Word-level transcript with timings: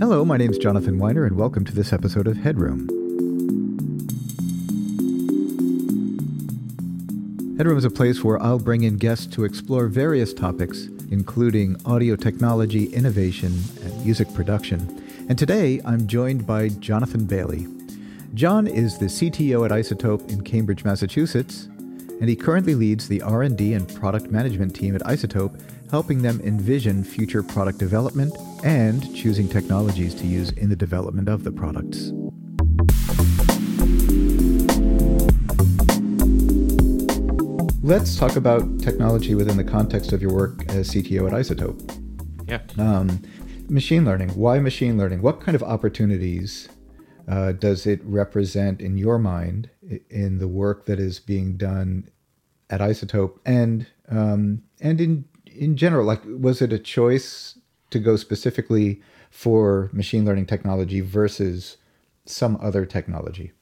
Hello, 0.00 0.24
my 0.24 0.38
name 0.38 0.50
is 0.50 0.56
Jonathan 0.56 0.98
Weiner, 0.98 1.26
and 1.26 1.36
welcome 1.36 1.62
to 1.66 1.74
this 1.74 1.92
episode 1.92 2.26
of 2.26 2.38
Headroom. 2.38 2.88
Headroom 7.58 7.76
is 7.76 7.84
a 7.84 7.90
place 7.90 8.24
where 8.24 8.42
I'll 8.42 8.58
bring 8.58 8.84
in 8.84 8.96
guests 8.96 9.26
to 9.34 9.44
explore 9.44 9.88
various 9.88 10.32
topics, 10.32 10.88
including 11.10 11.76
audio 11.84 12.16
technology, 12.16 12.86
innovation, 12.86 13.52
and 13.82 14.02
music 14.02 14.32
production. 14.32 15.04
And 15.28 15.38
today 15.38 15.82
I'm 15.84 16.06
joined 16.06 16.46
by 16.46 16.70
Jonathan 16.70 17.26
Bailey. 17.26 17.66
John 18.32 18.66
is 18.66 18.96
the 18.96 19.04
CTO 19.04 19.66
at 19.66 19.70
iZotope 19.70 20.30
in 20.30 20.40
Cambridge, 20.40 20.82
Massachusetts, 20.82 21.68
and 22.20 22.26
he 22.26 22.36
currently 22.36 22.74
leads 22.74 23.06
the 23.06 23.20
R&D 23.20 23.74
and 23.74 23.94
product 23.96 24.30
management 24.30 24.74
team 24.74 24.96
at 24.96 25.02
iZotope, 25.02 25.60
helping 25.90 26.22
them 26.22 26.40
envision 26.42 27.04
future 27.04 27.42
product 27.42 27.78
development 27.78 28.32
and 28.64 29.14
choosing 29.14 29.48
technologies 29.48 30.14
to 30.14 30.26
use 30.26 30.50
in 30.50 30.68
the 30.68 30.76
development 30.76 31.28
of 31.28 31.44
the 31.44 31.52
products. 31.52 32.12
Let's 37.82 38.16
talk 38.16 38.36
about 38.36 38.78
technology 38.78 39.34
within 39.34 39.56
the 39.56 39.64
context 39.64 40.12
of 40.12 40.22
your 40.22 40.32
work 40.32 40.64
as 40.70 40.90
CTO 40.90 41.26
at 41.26 41.32
iZotope. 41.32 42.00
Yeah. 42.46 42.60
Um, 42.78 43.22
machine 43.68 44.04
learning. 44.04 44.30
Why 44.30 44.58
machine 44.58 44.98
learning? 44.98 45.22
What 45.22 45.40
kind 45.40 45.54
of 45.54 45.62
opportunities 45.62 46.68
uh, 47.28 47.52
does 47.52 47.86
it 47.86 48.00
represent 48.04 48.80
in 48.80 48.98
your 48.98 49.18
mind 49.18 49.70
in 50.10 50.38
the 50.38 50.48
work 50.48 50.86
that 50.86 50.98
is 50.98 51.20
being 51.20 51.56
done 51.56 52.08
at 52.68 52.80
iZotope 52.80 53.38
and 53.46 53.86
um, 54.08 54.62
and 54.80 55.00
in 55.00 55.24
in 55.46 55.76
general? 55.76 56.04
Like, 56.04 56.22
was 56.24 56.60
it 56.60 56.72
a 56.72 56.78
choice 56.78 57.58
to 57.90 57.98
go 57.98 58.16
specifically 58.16 59.00
for 59.30 59.90
machine 59.92 60.24
learning 60.24 60.46
technology 60.46 61.00
versus 61.00 61.76
some 62.24 62.58
other 62.62 62.86
technology? 62.86 63.52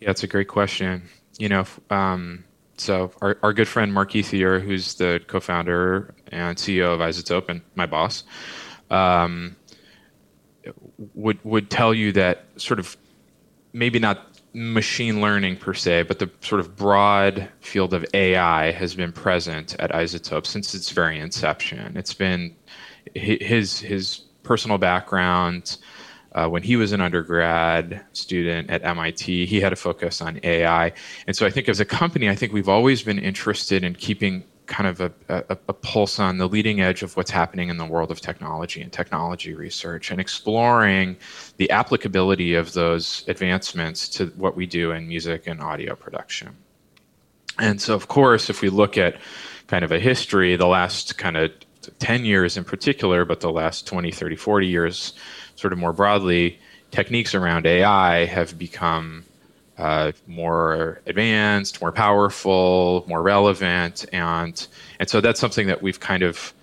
Yeah, 0.00 0.10
it's 0.10 0.22
a 0.22 0.26
great 0.26 0.48
question. 0.48 1.08
You 1.38 1.48
know, 1.48 1.64
um, 1.90 2.44
so 2.76 3.12
our, 3.20 3.38
our 3.42 3.52
good 3.52 3.68
friend 3.68 3.92
Mark 3.92 4.12
Ethier, 4.12 4.60
who's 4.60 4.94
the 4.94 5.20
co-founder 5.26 6.14
and 6.28 6.56
CEO 6.56 6.94
of 6.94 7.00
iZotope 7.00 7.48
and 7.48 7.62
my 7.74 7.86
boss, 7.86 8.24
um, 8.90 9.56
would 11.14 11.38
would 11.44 11.70
tell 11.70 11.94
you 11.94 12.12
that 12.12 12.46
sort 12.56 12.78
of 12.78 12.96
maybe 13.72 13.98
not 13.98 14.34
machine 14.54 15.20
learning 15.20 15.56
per 15.56 15.74
se, 15.74 16.02
but 16.04 16.20
the 16.20 16.30
sort 16.40 16.60
of 16.60 16.76
broad 16.76 17.48
field 17.60 17.92
of 17.92 18.06
AI 18.14 18.70
has 18.70 18.94
been 18.94 19.12
present 19.12 19.74
at 19.80 19.90
iZotope 19.90 20.46
since 20.46 20.74
its 20.74 20.90
very 20.90 21.18
inception. 21.18 21.96
It's 21.96 22.14
been 22.14 22.54
his 23.14 23.78
his 23.78 24.18
personal 24.42 24.78
background. 24.78 25.78
Uh, 26.32 26.48
when 26.48 26.64
he 26.64 26.74
was 26.74 26.90
an 26.90 27.00
undergrad 27.00 28.04
student 28.12 28.68
at 28.68 28.84
MIT, 28.84 29.46
he 29.46 29.60
had 29.60 29.72
a 29.72 29.76
focus 29.76 30.20
on 30.20 30.40
AI, 30.42 30.92
and 31.28 31.36
so 31.36 31.46
I 31.46 31.50
think 31.50 31.68
as 31.68 31.78
a 31.78 31.84
company, 31.84 32.28
I 32.28 32.34
think 32.34 32.52
we've 32.52 32.68
always 32.68 33.04
been 33.04 33.20
interested 33.20 33.84
in 33.84 33.94
keeping 33.94 34.42
kind 34.66 34.88
of 34.88 35.00
a, 35.00 35.12
a, 35.28 35.58
a, 35.68 35.72
pulse 35.72 36.18
on 36.18 36.38
the 36.38 36.48
leading 36.48 36.80
edge 36.80 37.02
of 37.02 37.16
what's 37.16 37.30
happening 37.30 37.68
in 37.68 37.76
the 37.76 37.84
world 37.84 38.10
of 38.10 38.20
technology 38.20 38.80
and 38.80 38.92
technology 38.92 39.54
research 39.54 40.10
and 40.10 40.20
exploring 40.20 41.16
the 41.58 41.70
applicability 41.70 42.54
of 42.54 42.72
those 42.72 43.24
advancements 43.28 44.08
to 44.08 44.26
what 44.36 44.56
we 44.56 44.66
do 44.66 44.92
in 44.92 45.06
music 45.06 45.46
and 45.46 45.60
audio 45.60 45.94
production. 45.94 46.56
And 47.58 47.80
so, 47.80 47.94
of 47.94 48.08
course, 48.08 48.48
if 48.48 48.62
we 48.62 48.68
look 48.68 48.96
at 48.96 49.18
kind 49.66 49.84
of 49.84 49.92
a 49.92 50.00
history, 50.00 50.56
the 50.56 50.66
last 50.66 51.18
kind 51.18 51.36
of 51.36 51.52
10 51.98 52.24
years 52.24 52.56
in 52.56 52.64
particular, 52.64 53.24
but 53.24 53.40
the 53.40 53.50
last 53.50 53.86
20, 53.86 54.10
30, 54.10 54.36
40 54.36 54.66
years, 54.66 55.14
sort 55.56 55.72
of 55.72 55.78
more 55.78 55.92
broadly, 55.92 56.58
techniques 56.90 57.34
around 57.34 57.66
AI 57.66 58.24
have 58.24 58.58
become 58.58 59.24
uh, 59.78 60.12
more 60.26 61.00
advanced, 61.06 61.80
more 61.80 61.92
powerful, 61.92 63.04
more 63.08 63.22
relevant, 63.22 64.06
and 64.12 64.66
and 65.00 65.08
so 65.08 65.20
that's 65.20 65.40
something 65.40 65.66
that 65.66 65.82
we've 65.82 65.98
kind 65.98 66.22
of 66.22 66.54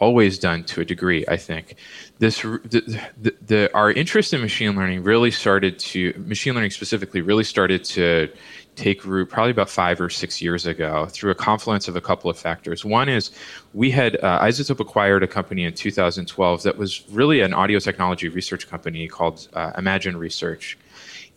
always 0.00 0.38
done 0.38 0.64
to 0.64 0.80
a 0.80 0.84
degree. 0.84 1.24
I 1.28 1.36
think 1.36 1.76
this 2.18 2.42
the, 2.42 3.00
the, 3.20 3.34
the, 3.46 3.74
our 3.74 3.90
interest 3.92 4.32
in 4.32 4.40
machine 4.40 4.76
learning 4.76 5.02
really 5.02 5.30
started 5.30 5.78
to 5.80 6.12
machine 6.26 6.54
learning 6.54 6.70
specifically 6.70 7.20
really 7.20 7.44
started 7.44 7.84
to 7.84 8.28
take 8.78 9.04
root 9.04 9.28
probably 9.28 9.50
about 9.50 9.68
five 9.68 10.00
or 10.00 10.08
six 10.08 10.40
years 10.40 10.66
ago 10.66 11.06
through 11.06 11.30
a 11.30 11.34
confluence 11.34 11.88
of 11.88 11.96
a 11.96 12.00
couple 12.00 12.30
of 12.30 12.38
factors. 12.38 12.84
One 12.84 13.08
is 13.08 13.30
we 13.74 13.90
had 13.90 14.16
uh, 14.22 14.40
iZotope 14.40 14.80
acquired 14.80 15.22
a 15.22 15.26
company 15.26 15.64
in 15.64 15.74
2012 15.74 16.62
that 16.62 16.78
was 16.78 17.02
really 17.10 17.40
an 17.40 17.52
audio 17.52 17.78
technology 17.80 18.28
research 18.28 18.68
company 18.68 19.08
called 19.08 19.48
uh, 19.54 19.72
Imagine 19.76 20.16
Research, 20.16 20.78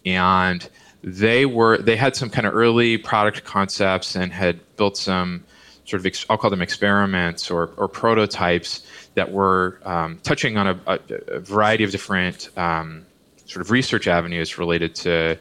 and 0.05 0.69
they 1.03 1.45
were 1.45 1.79
they 1.79 1.95
had 1.95 2.15
some 2.15 2.29
kind 2.29 2.45
of 2.45 2.53
early 2.53 2.97
product 2.97 3.43
concepts 3.43 4.15
and 4.15 4.31
had 4.31 4.59
built 4.77 4.95
some 4.95 5.43
sort 5.85 6.05
of 6.05 6.25
I'll 6.29 6.37
call 6.37 6.51
them 6.51 6.61
experiments 6.61 7.49
or, 7.49 7.71
or 7.77 7.87
prototypes 7.87 8.85
that 9.15 9.31
were 9.31 9.79
um, 9.83 10.19
touching 10.23 10.57
on 10.57 10.67
a, 10.67 10.79
a, 10.87 10.99
a, 11.27 11.39
variety 11.39 11.83
of 11.83 11.91
different 11.91 12.49
um, 12.57 13.05
sort 13.45 13.61
of 13.61 13.71
research 13.71 14.07
avenues 14.07 14.57
related 14.57 14.95
to 14.95 15.37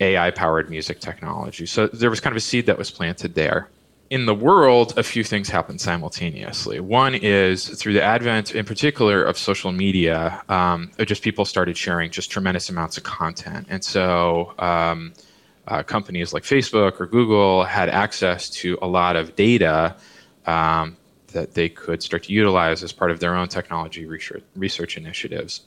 AI 0.00 0.30
powered 0.30 0.70
music 0.70 1.00
technology. 1.00 1.66
So 1.66 1.86
there 1.86 2.10
was 2.10 2.20
kind 2.20 2.32
of 2.32 2.36
a 2.36 2.40
seed 2.40 2.66
that 2.66 2.78
was 2.78 2.90
planted 2.90 3.34
there 3.34 3.70
in 4.10 4.26
the 4.26 4.34
world, 4.34 4.96
a 4.96 5.02
few 5.02 5.24
things 5.24 5.48
happen 5.48 5.78
simultaneously. 5.78 6.80
One 6.80 7.14
is 7.14 7.68
through 7.68 7.94
the 7.94 8.02
advent, 8.02 8.54
in 8.54 8.64
particular, 8.64 9.24
of 9.24 9.36
social 9.36 9.72
media, 9.72 10.42
um, 10.48 10.90
just 11.04 11.22
people 11.22 11.44
started 11.44 11.76
sharing 11.76 12.10
just 12.10 12.30
tremendous 12.30 12.68
amounts 12.68 12.96
of 12.96 13.04
content. 13.04 13.66
And 13.68 13.82
so 13.82 14.54
um, 14.58 15.12
uh, 15.66 15.82
companies 15.82 16.32
like 16.32 16.44
Facebook 16.44 17.00
or 17.00 17.06
Google 17.06 17.64
had 17.64 17.88
access 17.88 18.48
to 18.50 18.78
a 18.80 18.86
lot 18.86 19.16
of 19.16 19.34
data 19.34 19.96
um, 20.46 20.96
that 21.28 21.54
they 21.54 21.68
could 21.68 22.02
start 22.02 22.24
to 22.24 22.32
utilize 22.32 22.82
as 22.82 22.92
part 22.92 23.10
of 23.10 23.18
their 23.18 23.34
own 23.34 23.48
technology 23.48 24.06
research, 24.06 24.44
research 24.54 24.96
initiatives. 24.96 25.62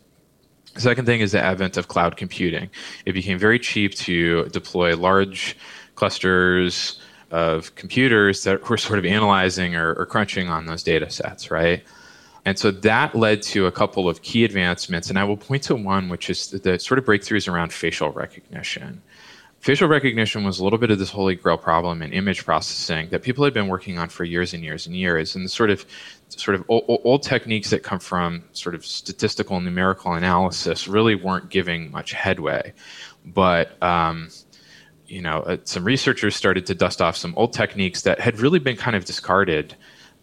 Second 0.78 1.06
thing 1.06 1.22
is 1.22 1.32
the 1.32 1.42
advent 1.42 1.78
of 1.78 1.88
cloud 1.88 2.18
computing. 2.18 2.70
It 3.06 3.14
became 3.14 3.38
very 3.38 3.60
cheap 3.60 3.96
to 3.96 4.46
deploy 4.46 4.96
large 4.96 5.58
clusters 5.96 7.00
of 7.32 7.74
computers 7.76 8.44
that 8.44 8.70
were 8.70 8.78
sort 8.78 9.00
of 9.00 9.06
analyzing 9.06 9.76
or, 9.76 9.94
or 9.94 10.06
crunching 10.06 10.50
on 10.50 10.66
those 10.66 10.84
data 10.84 11.10
sets, 11.10 11.52
right? 11.52 11.84
And 12.46 12.58
so 12.58 12.72
that 12.72 13.16
led 13.16 13.42
to 13.44 13.66
a 13.66 13.72
couple 13.72 14.08
of 14.08 14.22
key 14.22 14.44
advancements. 14.46 15.10
And 15.10 15.20
I 15.20 15.24
will 15.24 15.38
point 15.38 15.64
to 15.64 15.76
one, 15.76 16.10
which 16.10 16.30
is 16.30 16.48
the, 16.48 16.58
the 16.60 16.80
sort 16.80 16.98
of 16.98 17.06
breakthroughs 17.06 17.52
around 17.52 17.74
facial 17.74 18.12
recognition. 18.12 19.02
Facial 19.60 19.90
recognition 19.90 20.46
was 20.46 20.60
a 20.60 20.64
little 20.64 20.80
bit 20.80 20.90
of 20.90 21.00
this 21.00 21.10
holy 21.10 21.36
grail 21.36 21.58
problem 21.58 22.02
in 22.02 22.14
image 22.14 22.46
processing 22.46 23.10
that 23.10 23.24
people 23.24 23.44
had 23.44 23.54
been 23.54 23.68
working 23.68 24.00
on 24.00 24.08
for 24.08 24.24
years 24.24 24.54
and 24.54 24.64
years 24.64 24.88
and 24.88 24.96
years. 24.96 25.36
And 25.36 25.44
the 25.44 25.50
sort 25.50 25.70
of 25.70 25.86
sort 26.30 26.56
of 26.56 26.64
old, 26.68 27.02
old 27.04 27.24
techniques 27.24 27.70
that 27.72 27.84
come 27.84 28.00
from 28.00 28.44
sort 28.54 28.76
of 28.76 28.86
statistical 28.86 29.58
and 29.58 29.66
numerical 29.66 30.14
analysis 30.14 30.88
really 30.88 31.16
weren't 31.16 31.50
giving 31.50 31.92
much 31.92 32.12
headway. 32.12 32.74
But 33.26 33.82
um, 33.84 34.30
you 35.08 35.22
know, 35.22 35.40
uh, 35.40 35.58
some 35.64 35.84
researchers 35.84 36.36
started 36.36 36.66
to 36.68 36.76
dust 36.76 37.02
off 37.02 37.18
some 37.18 37.34
old 37.36 37.54
techniques 37.54 38.04
that 38.04 38.20
had 38.20 38.40
really 38.40 38.60
been 38.60 38.78
kind 38.78 38.96
of 38.96 39.06
discarded 39.06 39.76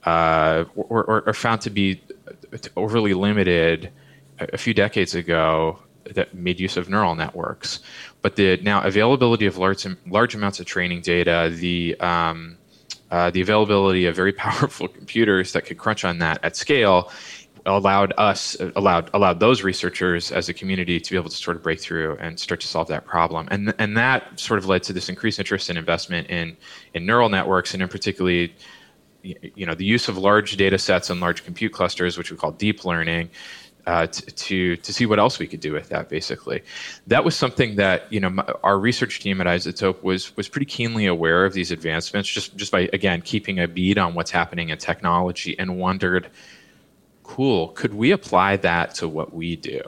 uh, 0.05 0.65
or, 0.77 1.05
or, 1.05 1.23
or, 1.29 1.33
found 1.33 1.61
to 1.63 1.71
be 1.71 2.01
overly 2.77 3.13
limited 3.13 3.91
a, 4.39 4.49
a 4.53 4.57
few 4.57 4.73
decades 4.73 5.17
ago 5.17 5.81
that 6.05 6.33
made 6.33 6.61
use 6.61 6.77
of 6.77 6.89
neural 6.89 7.17
networks. 7.17 7.81
But 8.23 8.37
the 8.37 8.59
now 8.59 8.83
availability 8.83 9.47
of 9.47 9.59
large 9.59 9.85
large 10.07 10.35
amounts 10.37 10.61
of 10.61 10.67
training 10.67 11.01
data, 11.01 11.53
the 11.53 11.99
um, 11.99 12.57
uh, 13.11 13.31
the 13.31 13.41
availability 13.41 14.07
of 14.07 14.17
very 14.17 14.33
powerful 14.47 14.89
computers 14.89 15.53
that 15.53 15.67
could 15.67 15.79
crunch 15.79 16.05
on 16.05 16.19
that 16.19 16.39
at 16.43 16.57
scale 16.57 17.11
allowed 17.67 18.13
us 18.17 18.57
allowed 18.77 19.11
allowed 19.13 19.41
those 19.41 19.63
researchers 19.63 20.31
as 20.31 20.49
a 20.49 20.55
community 20.55 21.01
to 21.01 21.11
be 21.11 21.17
able 21.17 21.29
to 21.29 21.37
sort 21.37 21.57
of 21.57 21.63
break 21.63 21.81
through 21.81 22.17
and 22.21 22.39
start 22.39 22.61
to 22.61 22.69
solve 22.69 22.89
that 22.89 23.05
problem. 23.05 23.49
And 23.51 23.75
and 23.79 23.97
that 23.97 24.39
sort 24.39 24.59
of 24.59 24.67
led 24.67 24.83
to 24.85 24.93
this 24.93 25.09
increased 25.09 25.39
interest 25.39 25.69
and 25.69 25.79
investment 25.79 26.31
in 26.31 26.57
in 26.95 27.05
neural 27.05 27.29
networks 27.29 27.75
and 27.75 27.83
in 27.83 27.89
particularly 27.89 28.55
you 29.23 29.67
know 29.67 29.75
the 29.75 29.85
use 29.85 30.09
of 30.09 30.17
large 30.17 30.57
data 30.57 30.79
sets 30.79 31.11
and 31.11 31.21
large 31.21 31.45
compute 31.45 31.73
clusters 31.73 32.17
which 32.17 32.31
we 32.31 32.37
call 32.37 32.53
deep 32.53 32.85
learning 32.85 33.29
uh, 33.87 34.07
to, 34.07 34.23
to 34.33 34.77
to 34.77 34.93
see 34.93 35.07
what 35.07 35.19
else 35.19 35.39
we 35.39 35.47
could 35.47 35.61
do 35.61 35.73
with 35.73 35.89
that. 35.91 36.09
Basically, 36.09 36.63
that 37.07 37.25
was 37.25 37.37
something 37.37 37.77
that 37.77 38.13
you 38.13 38.21
know 38.21 38.43
our 38.63 38.79
research 38.79 39.21
team 39.21 39.41
at 39.41 39.47
iZotope 39.47 40.03
was 40.03 40.37
was 40.37 40.49
pretty 40.49 40.67
keenly 40.67 41.07
aware 41.07 41.45
of 41.45 41.53
these 41.53 41.71
advancements, 41.71 42.29
just 42.29 42.57
just 42.57 42.73
by 42.73 42.89
again 42.93 43.23
keeping 43.23 43.61
a 43.61 43.69
bead 43.69 43.99
on 43.99 44.15
what's 44.15 44.31
happening 44.31 44.71
in 44.71 44.79
technology, 44.79 45.59
and 45.59 45.79
wondered 45.79 46.31
cool 47.23 47.69
could 47.71 47.93
we 47.93 48.13
apply 48.13 48.57
that 48.57 48.95
to 48.95 49.09
what 49.09 49.35
we 49.35 49.57
do 49.57 49.81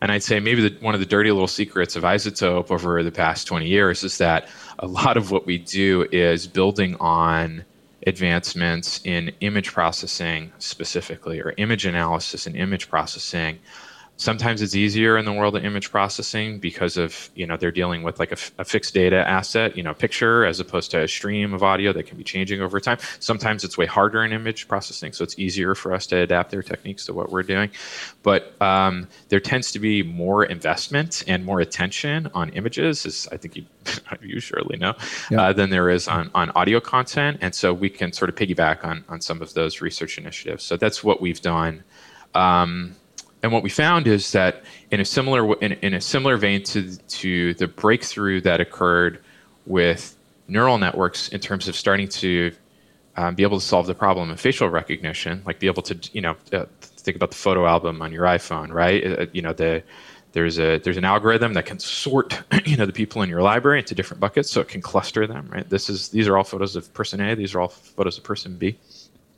and 0.00 0.10
i'd 0.10 0.22
say 0.22 0.40
maybe 0.40 0.68
the, 0.68 0.76
one 0.80 0.94
of 0.94 1.00
the 1.00 1.06
dirty 1.06 1.30
little 1.30 1.46
secrets 1.46 1.94
of 1.94 2.02
iZotope 2.02 2.72
over 2.72 3.04
the 3.04 3.12
past 3.12 3.46
20 3.46 3.68
years 3.68 4.02
is 4.02 4.18
that 4.18 4.48
a 4.80 4.86
lot 4.88 5.16
of 5.16 5.30
what 5.30 5.46
we 5.46 5.58
do 5.58 6.08
is 6.10 6.48
building 6.48 6.96
on 6.96 7.64
advancements 8.06 9.00
in 9.04 9.32
image 9.40 9.72
processing 9.72 10.52
specifically 10.58 11.40
or 11.40 11.54
image 11.56 11.86
analysis 11.86 12.46
and 12.46 12.56
image 12.56 12.88
processing 12.88 13.58
Sometimes 14.22 14.62
it's 14.62 14.76
easier 14.76 15.18
in 15.18 15.24
the 15.24 15.32
world 15.32 15.56
of 15.56 15.64
image 15.64 15.90
processing 15.90 16.60
because 16.60 16.96
of 16.96 17.28
you 17.34 17.44
know 17.44 17.56
they're 17.56 17.72
dealing 17.72 18.04
with 18.04 18.20
like 18.20 18.30
a, 18.30 18.36
a, 18.58 18.64
fixed 18.64 18.94
data 18.94 19.16
asset, 19.16 19.76
you 19.76 19.82
know, 19.82 19.92
picture 19.92 20.44
as 20.44 20.60
opposed 20.60 20.92
to 20.92 21.02
a 21.02 21.08
stream 21.08 21.52
of 21.52 21.64
audio 21.64 21.92
that 21.92 22.06
can 22.06 22.16
be 22.16 22.22
changing 22.22 22.60
over 22.60 22.78
time. 22.78 22.98
Sometimes 23.18 23.64
it's 23.64 23.76
way 23.76 23.86
harder 23.86 24.24
in 24.24 24.32
image 24.32 24.68
processing, 24.68 25.12
so 25.12 25.24
it's 25.24 25.36
easier 25.40 25.74
for 25.74 25.92
us 25.92 26.06
to 26.06 26.18
adapt 26.18 26.52
their 26.52 26.62
techniques 26.62 27.04
to 27.06 27.12
what 27.12 27.32
we're 27.32 27.42
doing. 27.42 27.70
But 28.22 28.60
um, 28.62 29.08
there 29.28 29.40
tends 29.40 29.72
to 29.72 29.80
be 29.80 30.04
more 30.04 30.44
investment 30.44 31.24
and 31.26 31.44
more 31.44 31.58
attention 31.58 32.30
on 32.32 32.50
images, 32.50 33.04
as 33.04 33.28
I 33.32 33.36
think 33.36 33.56
you 33.56 33.64
you 34.22 34.38
surely 34.38 34.78
know, 34.78 34.94
yeah. 35.32 35.42
uh, 35.42 35.52
than 35.52 35.70
there 35.70 35.90
is 35.90 36.06
on 36.06 36.30
on 36.32 36.50
audio 36.50 36.78
content, 36.78 37.38
and 37.40 37.52
so 37.54 37.74
we 37.74 37.90
can 37.90 38.12
sort 38.12 38.28
of 38.28 38.36
piggyback 38.36 38.84
on 38.84 39.04
on 39.08 39.20
some 39.20 39.42
of 39.42 39.52
those 39.54 39.80
research 39.80 40.16
initiatives. 40.16 40.62
So 40.62 40.76
that's 40.76 41.02
what 41.02 41.20
we've 41.20 41.40
done. 41.40 41.82
Um, 42.34 42.94
and 43.42 43.52
what 43.52 43.62
we 43.62 43.70
found 43.70 44.06
is 44.06 44.32
that 44.32 44.62
in 44.90 45.00
a 45.00 45.04
similar 45.04 45.54
in, 45.56 45.72
in 45.72 45.94
a 45.94 46.00
similar 46.00 46.36
vein 46.36 46.62
to 46.64 46.96
to 46.96 47.54
the 47.54 47.66
breakthrough 47.66 48.40
that 48.42 48.60
occurred 48.60 49.20
with 49.66 50.16
neural 50.48 50.78
networks 50.78 51.28
in 51.28 51.40
terms 51.40 51.68
of 51.68 51.76
starting 51.76 52.08
to 52.08 52.52
um, 53.16 53.34
be 53.34 53.42
able 53.42 53.58
to 53.58 53.64
solve 53.64 53.86
the 53.86 53.94
problem 53.94 54.30
of 54.30 54.40
facial 54.40 54.68
recognition, 54.68 55.42
like 55.44 55.58
be 55.58 55.66
able 55.66 55.82
to 55.82 55.98
you 56.12 56.20
know 56.20 56.36
uh, 56.52 56.66
think 56.80 57.16
about 57.16 57.30
the 57.30 57.36
photo 57.36 57.66
album 57.66 58.00
on 58.00 58.12
your 58.12 58.24
iPhone, 58.24 58.72
right? 58.72 59.04
Uh, 59.04 59.26
you 59.32 59.42
know 59.42 59.52
the 59.52 59.82
there's 60.32 60.58
a 60.58 60.78
there's 60.78 60.96
an 60.96 61.04
algorithm 61.04 61.52
that 61.54 61.66
can 61.66 61.78
sort 61.78 62.42
you 62.64 62.76
know 62.76 62.86
the 62.86 62.92
people 62.92 63.22
in 63.22 63.28
your 63.28 63.42
library 63.42 63.80
into 63.80 63.94
different 63.94 64.20
buckets, 64.20 64.50
so 64.50 64.60
it 64.60 64.68
can 64.68 64.80
cluster 64.80 65.26
them, 65.26 65.48
right? 65.50 65.68
This 65.68 65.90
is 65.90 66.10
these 66.10 66.28
are 66.28 66.38
all 66.38 66.44
photos 66.44 66.76
of 66.76 66.92
person 66.94 67.20
A, 67.20 67.34
these 67.34 67.54
are 67.54 67.60
all 67.60 67.68
photos 67.68 68.18
of 68.18 68.24
person 68.24 68.56
B 68.56 68.78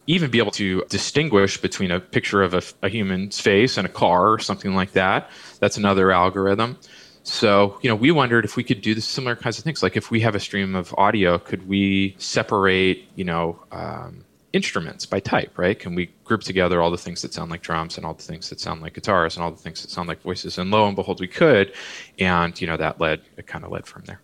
even 0.07 0.31
be 0.31 0.39
able 0.39 0.51
to 0.53 0.85
distinguish 0.89 1.59
between 1.59 1.91
a 1.91 2.01
picture 2.01 2.43
of 2.43 2.55
a, 2.55 2.63
a, 2.83 2.89
human's 2.89 3.41
face 3.41 3.79
and 3.79 3.87
a 3.87 3.91
car 3.91 4.29
or 4.29 4.39
something 4.39 4.75
like 4.75 4.93
that. 4.93 5.31
That's 5.61 5.77
another 5.77 6.13
algorithm. 6.13 6.79
So, 7.23 7.79
you 7.81 7.89
know, 7.89 7.97
we 7.97 8.11
wondered 8.11 8.45
if 8.45 8.55
we 8.55 8.63
could 8.63 8.83
do 8.83 8.95
the 8.95 9.01
similar 9.01 9.35
kinds 9.35 9.57
of 9.57 9.65
things. 9.65 9.83
Like 9.83 9.97
if 9.97 10.11
we 10.11 10.21
have 10.21 10.35
a 10.35 10.41
stream 10.41 10.75
of 10.75 10.95
audio, 10.99 11.39
could 11.39 11.67
we 11.67 12.15
separate, 12.19 13.09
you 13.15 13.25
know, 13.25 13.59
um, 13.73 14.25
instruments 14.53 15.07
by 15.07 15.21
type, 15.21 15.57
right? 15.57 15.79
Can 15.79 15.95
we 15.95 16.11
group 16.25 16.43
together 16.43 16.83
all 16.83 16.91
the 16.91 16.99
things 16.99 17.23
that 17.23 17.33
sound 17.33 17.51
like 17.51 17.63
drums 17.63 17.97
and 17.97 18.05
all 18.05 18.13
the 18.13 18.23
things 18.23 18.51
that 18.51 18.61
sound 18.61 18.83
like 18.83 18.93
guitars 18.93 19.37
and 19.37 19.43
all 19.43 19.51
the 19.51 19.57
things 19.57 19.81
that 19.83 19.91
sound 19.91 20.07
like 20.07 20.21
voices? 20.21 20.59
And 20.59 20.71
lo 20.71 20.87
and 20.87 20.95
behold, 20.95 21.19
we 21.19 21.27
could. 21.27 21.73
And, 22.19 22.59
you 22.61 22.67
know, 22.67 22.77
that 22.77 23.01
led, 23.01 23.23
it 23.39 23.47
kind 23.47 23.65
of 23.65 23.73
led 23.73 23.87
from 23.87 24.05
there. 24.05 24.21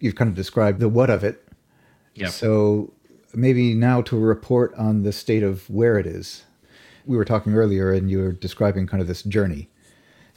You've 0.00 0.16
kind 0.16 0.28
of 0.28 0.34
described 0.34 0.80
the 0.80 0.88
what 0.88 1.10
of 1.10 1.22
it. 1.22 1.46
Yeah. 2.14 2.28
So 2.28 2.92
maybe 3.34 3.74
now 3.74 4.02
to 4.02 4.18
report 4.18 4.74
on 4.74 5.02
the 5.02 5.12
state 5.12 5.42
of 5.42 5.68
where 5.70 5.98
it 5.98 6.06
is. 6.06 6.44
We 7.06 7.16
were 7.16 7.24
talking 7.24 7.54
earlier, 7.54 7.92
and 7.92 8.10
you 8.10 8.18
were 8.18 8.32
describing 8.32 8.86
kind 8.86 9.00
of 9.00 9.08
this 9.08 9.22
journey, 9.22 9.68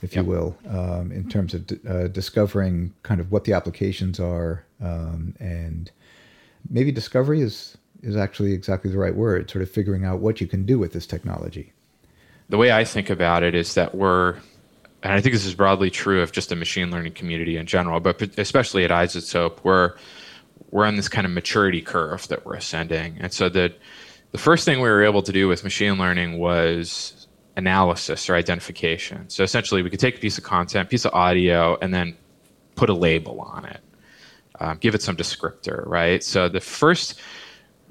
if 0.01 0.15
yep. 0.15 0.25
you 0.25 0.31
will, 0.31 0.57
um, 0.69 1.11
in 1.11 1.29
terms 1.29 1.53
of 1.53 1.67
d- 1.67 1.79
uh, 1.87 2.07
discovering 2.07 2.93
kind 3.03 3.21
of 3.21 3.31
what 3.31 3.43
the 3.43 3.53
applications 3.53 4.19
are, 4.19 4.65
um, 4.81 5.35
and 5.39 5.91
maybe 6.69 6.91
discovery 6.91 7.41
is 7.41 7.77
is 8.01 8.15
actually 8.15 8.53
exactly 8.53 8.91
the 8.91 8.97
right 8.97 9.15
word. 9.15 9.49
Sort 9.49 9.61
of 9.61 9.69
figuring 9.69 10.05
out 10.05 10.19
what 10.19 10.41
you 10.41 10.47
can 10.47 10.65
do 10.65 10.79
with 10.79 10.93
this 10.93 11.07
technology. 11.07 11.71
The 12.49 12.57
way 12.57 12.71
I 12.71 12.83
think 12.83 13.09
about 13.09 13.43
it 13.43 13.55
is 13.55 13.73
that 13.75 13.95
we're 13.95 14.37
and 15.05 15.13
I 15.13 15.21
think 15.21 15.33
this 15.33 15.45
is 15.45 15.53
broadly 15.53 15.91
true 15.91 16.23
of 16.23 16.31
just 16.31 16.49
the 16.49 16.55
machine 16.55 16.89
learning 16.89 17.13
community 17.13 17.57
in 17.57 17.67
general, 17.67 17.99
but 17.99 18.21
especially 18.39 18.83
at 18.85 18.89
iZotope, 18.89 19.59
we're 19.61 19.93
we're 20.75 20.85
on 20.85 20.97
this 20.97 21.07
kind 21.07 21.25
of 21.25 21.31
maturity 21.31 21.81
curve 21.81 22.27
that 22.27 22.45
we're 22.45 22.55
ascending. 22.55 23.15
And 23.21 23.31
so 23.31 23.47
the 23.47 23.73
the 24.33 24.37
first 24.37 24.65
thing 24.65 24.81
we 24.81 24.89
were 24.89 25.05
able 25.05 25.21
to 25.21 25.31
do 25.31 25.47
with 25.47 25.63
machine 25.63 25.97
learning 25.97 26.37
was 26.37 27.27
analysis 27.55 28.29
or 28.29 28.35
identification. 28.35 29.29
So 29.29 29.41
essentially, 29.41 29.81
we 29.83 29.89
could 29.89 30.01
take 30.01 30.17
a 30.17 30.19
piece 30.19 30.37
of 30.37 30.43
content, 30.43 30.89
piece 30.89 31.05
of 31.05 31.13
audio, 31.13 31.77
and 31.81 31.93
then 31.93 32.17
put 32.75 32.89
a 32.89 32.93
label 32.93 33.39
on 33.39 33.63
it, 33.63 33.79
um, 34.59 34.77
give 34.79 34.93
it 34.93 35.01
some 35.01 35.15
descriptor, 35.15 35.87
right? 35.87 36.21
So 36.21 36.49
the 36.49 36.59
first 36.59 37.21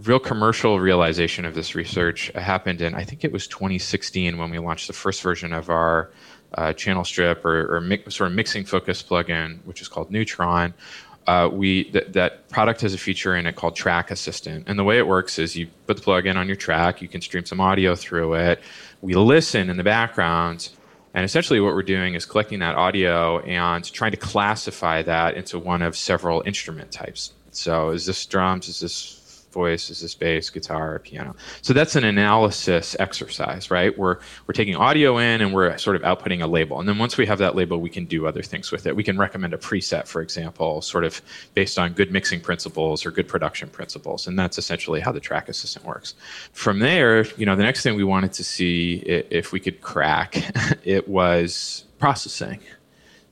real 0.03 0.19
commercial 0.19 0.79
realization 0.79 1.47
of 1.47 1.55
this 1.55 1.75
research 1.75 2.31
happened 2.35 2.83
in 2.83 2.95
I 2.95 3.05
think 3.05 3.25
it 3.25 3.33
was 3.33 3.47
2016 3.47 4.37
when 4.37 4.51
we 4.51 4.59
launched 4.59 4.89
the 4.89 4.93
first 4.93 5.23
version 5.23 5.55
of 5.55 5.71
our 5.71 6.11
uh, 6.53 6.75
channel 6.75 7.05
strip 7.05 7.47
or, 7.47 7.77
or 7.77 7.81
mi- 7.81 8.03
sort 8.11 8.31
of 8.31 8.37
mixing 8.37 8.67
focus 8.67 9.03
plugin, 9.03 9.65
which 9.65 9.81
is 9.81 9.89
called 9.89 10.11
Neutron, 10.11 10.75
uh, 11.26 11.49
we 11.53 11.85
th- 11.85 12.09
that 12.12 12.49
product 12.49 12.81
has 12.82 12.94
a 12.94 12.99
feature 12.99 13.35
in 13.37 13.47
it 13.47 13.56
called 13.56 13.76
Track 13.76 14.11
Assistant, 14.11 14.69
and 14.69 14.79
the 14.79 14.85
way 14.85 14.99
it 14.99 15.06
works 15.06 15.38
is 15.38 15.56
you 15.56 15.69
put 15.87 15.97
the 15.97 16.03
plug 16.03 16.26
in 16.26 16.37
on 16.37 16.47
your 16.47 16.56
track, 16.56 17.00
you 17.00 17.09
can 17.09 17.21
stream 17.21 17.44
some 17.44 17.61
audio 17.61 17.94
through 17.94 18.35
it. 18.35 18.61
We 19.00 19.15
listen 19.15 19.71
in 19.71 19.76
the 19.76 19.85
background, 19.85 20.71
and 21.15 21.25
essentially 21.25 21.61
what 21.61 21.75
we're 21.75 21.82
doing 21.82 22.15
is 22.15 22.26
collecting 22.26 22.59
that 22.61 22.75
audio 22.75 23.41
and 23.41 23.85
trying 23.93 24.11
to 24.11 24.17
classify 24.17 25.03
that 25.03 25.35
into 25.37 25.59
one 25.59 25.82
of 25.82 25.97
several 25.97 26.43
instrument 26.44 26.93
types. 26.93 27.32
So, 27.50 27.91
is 27.91 28.05
this 28.06 28.25
drums? 28.27 28.69
Is 28.69 28.81
this 28.81 29.24
voice? 29.55 29.89
Is 29.89 30.03
this 30.03 30.15
bass, 30.15 30.51
guitar, 30.51 30.97
or 30.97 30.99
piano? 30.99 31.35
So 31.62 31.73
that's 31.73 31.97
an 31.97 32.05
analysis 32.05 32.95
exercise, 32.99 33.71
right? 33.71 33.97
We're 33.97 34.19
we're 34.47 34.53
taking 34.53 34.77
audio 34.77 35.17
in 35.17 35.41
and 35.41 35.55
we're 35.55 35.79
sort 35.79 35.97
of 35.97 36.03
outputting 36.03 36.43
a 36.43 36.47
label, 36.47 36.79
and 36.79 36.87
then 36.87 36.99
once 36.99 37.17
we 37.17 37.25
have 37.25 37.39
that 37.39 37.55
label, 37.55 37.81
we 37.81 37.89
can 37.89 38.05
do 38.05 38.27
other 38.27 38.43
things 38.43 38.71
with 38.71 38.87
it. 38.87 38.95
We 38.95 39.03
can 39.03 39.17
recommend 39.17 39.55
a 39.55 39.59
preset, 39.59 40.06
for 40.06 40.21
example, 40.21 40.83
sort 40.83 41.05
of 41.05 41.23
based 41.55 41.79
on 41.79 41.95
good 41.95 42.12
mixing 42.12 42.41
principles 42.41 43.06
or 43.06 43.11
good 43.11 43.29
production 43.29 43.71
principles, 43.71 44.27
and 44.27 44.39
that's 44.39 44.59
essentially 44.59 45.01
how 45.01 45.12
the 45.12 45.21
track 45.21 45.49
assistant 45.49 45.87
works. 45.87 46.15
From 46.53 46.81
there, 46.81 47.25
you 47.39 47.47
know, 47.47 47.56
the 47.56 47.62
next 47.62 47.83
thing 47.83 47.97
we 47.97 48.05
wanted 48.05 48.35
to 48.35 48.45
see 48.45 48.97
if 49.06 49.53
we 49.53 49.61
could 49.61 49.81
crack 49.81 50.37
it 50.85 51.09
was 51.09 51.85
processing 51.99 52.61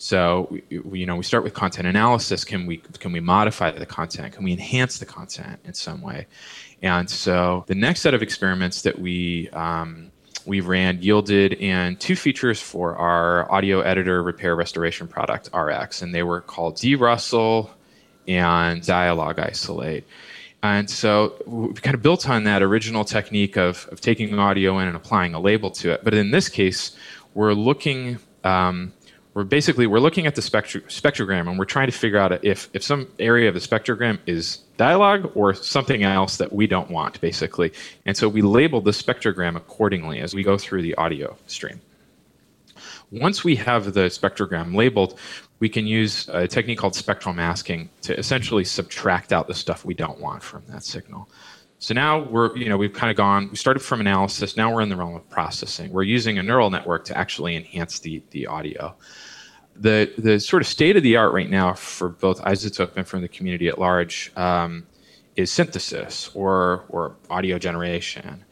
so 0.02 0.58
you 0.68 1.06
know 1.06 1.14
we 1.14 1.22
start 1.22 1.44
with 1.44 1.54
content 1.54 1.86
analysis. 1.86 2.44
Can 2.44 2.66
we 2.66 2.78
can 2.78 3.12
we 3.12 3.20
modify 3.20 3.70
the 3.70 3.86
content? 3.86 4.32
Can 4.34 4.42
we 4.42 4.50
enhance 4.50 4.98
the 4.98 5.06
content 5.06 5.60
in 5.64 5.74
some 5.74 6.02
way? 6.02 6.26
And 6.82 7.08
so 7.08 7.62
the 7.68 7.76
next 7.76 8.00
set 8.00 8.12
of 8.12 8.20
experiments 8.20 8.82
that 8.82 8.98
we 8.98 9.48
um, 9.50 10.10
we 10.44 10.60
ran 10.60 11.00
yielded 11.00 11.52
in 11.52 11.94
two 11.98 12.16
features 12.16 12.60
for 12.60 12.96
our 12.96 13.50
audio 13.52 13.80
editor 13.82 14.24
repair 14.24 14.56
restoration 14.56 15.06
product 15.06 15.50
RX, 15.54 16.02
and 16.02 16.12
they 16.12 16.24
were 16.24 16.40
called 16.40 16.74
De-rustle 16.74 17.70
and 18.26 18.84
Dialogue 18.84 19.38
Isolate. 19.38 20.04
And 20.64 20.90
so 20.90 21.40
we 21.46 21.74
kind 21.74 21.94
of 21.94 22.02
built 22.02 22.28
on 22.28 22.42
that 22.42 22.60
original 22.60 23.04
technique 23.04 23.56
of, 23.56 23.88
of 23.92 24.00
taking 24.00 24.36
audio 24.36 24.80
in 24.80 24.88
and 24.88 24.96
applying 24.96 25.34
a 25.34 25.40
label 25.40 25.70
to 25.70 25.92
it. 25.92 26.02
But 26.02 26.14
in 26.14 26.32
this 26.32 26.48
case, 26.48 26.96
we're 27.34 27.52
looking 27.52 28.18
um, 28.42 28.92
we're 29.34 29.44
basically 29.44 29.86
we're 29.86 30.00
looking 30.00 30.26
at 30.26 30.34
the 30.34 30.42
spectro- 30.42 30.82
spectrogram 30.82 31.48
and 31.48 31.58
we're 31.58 31.64
trying 31.64 31.86
to 31.86 31.92
figure 31.92 32.18
out 32.18 32.44
if 32.44 32.68
if 32.72 32.82
some 32.82 33.08
area 33.18 33.48
of 33.48 33.54
the 33.54 33.60
spectrogram 33.60 34.18
is 34.26 34.58
dialogue 34.76 35.32
or 35.34 35.54
something 35.54 36.02
else 36.02 36.36
that 36.36 36.52
we 36.52 36.66
don't 36.66 36.90
want 36.90 37.20
basically. 37.20 37.72
And 38.04 38.16
so 38.16 38.28
we 38.28 38.42
label 38.42 38.80
the 38.80 38.90
spectrogram 38.90 39.56
accordingly 39.56 40.20
as 40.20 40.34
we 40.34 40.42
go 40.42 40.58
through 40.58 40.82
the 40.82 40.94
audio 40.96 41.36
stream. 41.46 41.80
Once 43.10 43.44
we 43.44 43.56
have 43.56 43.92
the 43.92 44.06
spectrogram 44.08 44.74
labeled 44.74 45.18
we 45.62 45.68
can 45.68 45.86
use 45.86 46.28
a 46.32 46.48
technique 46.48 46.78
called 46.78 46.96
spectral 46.96 47.32
masking 47.32 47.88
to 48.00 48.18
essentially 48.18 48.64
subtract 48.64 49.32
out 49.32 49.46
the 49.46 49.54
stuff 49.54 49.84
we 49.84 49.94
don't 49.94 50.18
want 50.18 50.42
from 50.42 50.60
that 50.68 50.82
signal 50.82 51.28
so 51.82 51.94
now 51.94 52.20
we're, 52.20 52.56
you 52.56 52.68
know, 52.68 52.76
we've 52.76 52.92
kind 52.92 53.10
of 53.10 53.16
gone, 53.16 53.48
we 53.50 53.56
started 53.56 53.80
from 53.80 54.00
analysis, 54.00 54.56
now 54.56 54.72
we're 54.72 54.82
in 54.82 54.88
the 54.88 54.94
realm 54.94 55.16
of 55.16 55.28
processing. 55.28 55.90
We're 55.90 56.04
using 56.04 56.38
a 56.38 56.42
neural 56.42 56.70
network 56.70 57.04
to 57.06 57.18
actually 57.18 57.56
enhance 57.56 57.98
the, 57.98 58.22
the 58.30 58.46
audio. 58.46 58.94
The, 59.74 60.12
the 60.16 60.38
sort 60.38 60.62
of 60.62 60.68
state 60.68 60.96
of 60.96 61.02
the 61.02 61.16
art 61.16 61.32
right 61.32 61.50
now 61.50 61.74
for 61.74 62.08
both 62.08 62.40
iZotope 62.42 62.92
and 62.94 63.04
from 63.04 63.20
the 63.20 63.26
community 63.26 63.66
at 63.66 63.80
large 63.80 64.30
um, 64.36 64.86
is 65.34 65.50
synthesis 65.50 66.30
or, 66.34 66.84
or 66.88 67.16
audio 67.28 67.58
generation. 67.58 68.44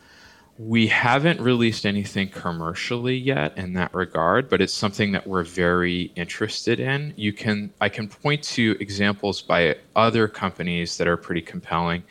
We 0.59 0.89
haven't 0.89 1.41
released 1.41 1.87
anything 1.87 2.31
commercially 2.31 3.17
yet 3.17 3.57
in 3.57 3.75
that 3.75 3.95
regard, 3.95 4.49
but 4.49 4.61
it's 4.61 4.75
something 4.75 5.13
that 5.13 5.25
we're 5.25 5.45
very 5.45 6.11
interested 6.17 6.81
in. 6.81 7.15
You 7.17 7.33
can 7.33 7.73
I 7.81 7.89
can 7.89 8.09
point 8.09 8.43
to 8.43 8.77
examples 8.81 9.41
by 9.41 9.77
other 9.95 10.27
companies 10.27 10.99
that 10.99 11.07
are 11.07 11.17
pretty 11.17 11.43
compelling 11.43 12.03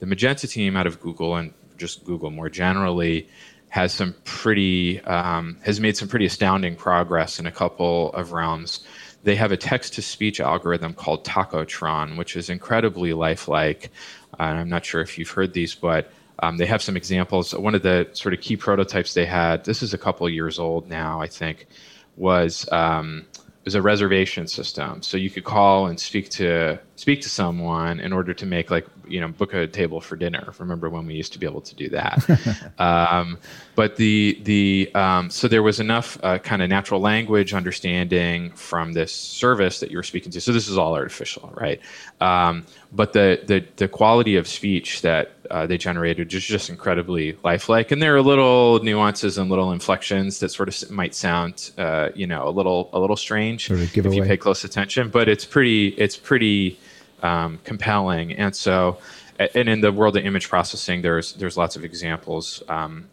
the 0.00 0.06
Magenta 0.06 0.48
team 0.48 0.76
out 0.76 0.86
of 0.86 1.00
Google 1.00 1.36
and 1.36 1.54
just 1.76 2.04
Google 2.04 2.30
more 2.30 2.50
generally 2.50 3.28
has 3.68 3.92
some 3.92 4.14
pretty 4.24 5.00
um, 5.02 5.56
has 5.62 5.80
made 5.80 5.96
some 5.96 6.08
pretty 6.08 6.26
astounding 6.26 6.74
progress 6.74 7.38
in 7.38 7.46
a 7.46 7.52
couple 7.52 8.12
of 8.12 8.32
realms. 8.32 8.84
They 9.22 9.36
have 9.36 9.52
a 9.52 9.56
text 9.56 9.94
to 9.94 10.02
speech 10.02 10.40
algorithm 10.40 10.94
called 10.94 11.24
Tacotron, 11.24 12.16
which 12.16 12.36
is 12.36 12.50
incredibly 12.50 13.12
lifelike. 13.12 13.90
Uh, 14.38 14.44
I'm 14.44 14.68
not 14.68 14.84
sure 14.84 15.02
if 15.02 15.18
you've 15.18 15.30
heard 15.30 15.52
these, 15.52 15.74
but 15.74 16.10
um, 16.40 16.56
they 16.56 16.66
have 16.66 16.82
some 16.82 16.96
examples. 16.96 17.54
One 17.54 17.74
of 17.74 17.82
the 17.82 18.08
sort 18.12 18.34
of 18.34 18.40
key 18.40 18.56
prototypes 18.56 19.12
they 19.14 19.26
had, 19.26 19.64
this 19.64 19.82
is 19.82 19.92
a 19.92 19.98
couple 19.98 20.28
years 20.28 20.58
old 20.58 20.88
now, 20.88 21.20
I 21.20 21.26
think, 21.26 21.66
was 22.16 22.66
um, 22.72 23.26
was 23.64 23.74
a 23.74 23.82
reservation 23.82 24.46
system. 24.46 25.02
So 25.02 25.16
you 25.16 25.30
could 25.30 25.44
call 25.44 25.86
and 25.86 26.00
speak 26.00 26.30
to 26.30 26.80
speak 27.00 27.22
to 27.22 27.30
someone 27.30 27.98
in 27.98 28.12
order 28.12 28.34
to 28.34 28.44
make 28.44 28.70
like 28.70 28.86
you 29.08 29.20
know 29.20 29.28
book 29.28 29.54
a 29.54 29.66
table 29.66 30.02
for 30.02 30.16
dinner. 30.16 30.52
Remember 30.58 30.90
when 30.90 31.06
we 31.06 31.14
used 31.14 31.32
to 31.32 31.38
be 31.38 31.46
able 31.46 31.62
to 31.62 31.74
do 31.74 31.88
that? 31.88 32.18
um, 32.78 33.38
but 33.74 33.96
the 33.96 34.38
the 34.42 34.90
um, 34.94 35.30
so 35.30 35.48
there 35.48 35.62
was 35.62 35.80
enough 35.80 36.18
uh, 36.22 36.38
kind 36.38 36.60
of 36.60 36.68
natural 36.68 37.00
language 37.00 37.54
understanding 37.54 38.50
from 38.50 38.92
this 38.92 39.14
service 39.14 39.80
that 39.80 39.90
you 39.90 39.96
were 39.96 40.02
speaking 40.02 40.30
to. 40.32 40.42
So 40.42 40.52
this 40.52 40.68
is 40.68 40.76
all 40.76 40.94
artificial, 40.94 41.50
right? 41.54 41.80
Um, 42.20 42.66
but 42.92 43.14
the, 43.14 43.40
the 43.46 43.64
the 43.76 43.88
quality 43.88 44.36
of 44.36 44.46
speech 44.46 45.00
that 45.00 45.32
uh, 45.50 45.66
they 45.66 45.78
generated 45.78 46.32
is 46.34 46.44
just 46.44 46.68
incredibly 46.68 47.38
lifelike, 47.42 47.92
and 47.92 48.02
there 48.02 48.14
are 48.14 48.20
little 48.20 48.82
nuances 48.82 49.38
and 49.38 49.48
little 49.48 49.72
inflections 49.72 50.40
that 50.40 50.50
sort 50.50 50.68
of 50.68 50.90
might 50.90 51.14
sound, 51.14 51.70
uh, 51.78 52.10
you 52.14 52.26
know, 52.26 52.46
a 52.46 52.50
little 52.50 52.90
a 52.92 53.00
little 53.00 53.16
strange 53.16 53.68
sort 53.68 53.80
of 53.80 53.96
if 53.96 54.14
you 54.14 54.22
pay 54.22 54.36
close 54.36 54.64
attention. 54.64 55.08
But 55.08 55.30
it's 55.30 55.46
pretty 55.46 55.88
it's 55.88 56.18
pretty 56.18 56.78
um, 57.22 57.58
compelling, 57.64 58.32
and 58.32 58.54
so 58.54 58.98
and 59.54 59.68
in 59.68 59.80
the 59.80 59.90
world 59.90 60.16
of 60.16 60.24
image 60.24 60.48
processing, 60.48 61.02
there's 61.02 61.32
there's 61.34 61.56
lots 61.56 61.76
of 61.76 61.84
examples. 61.84 62.62
Um, 62.68 63.08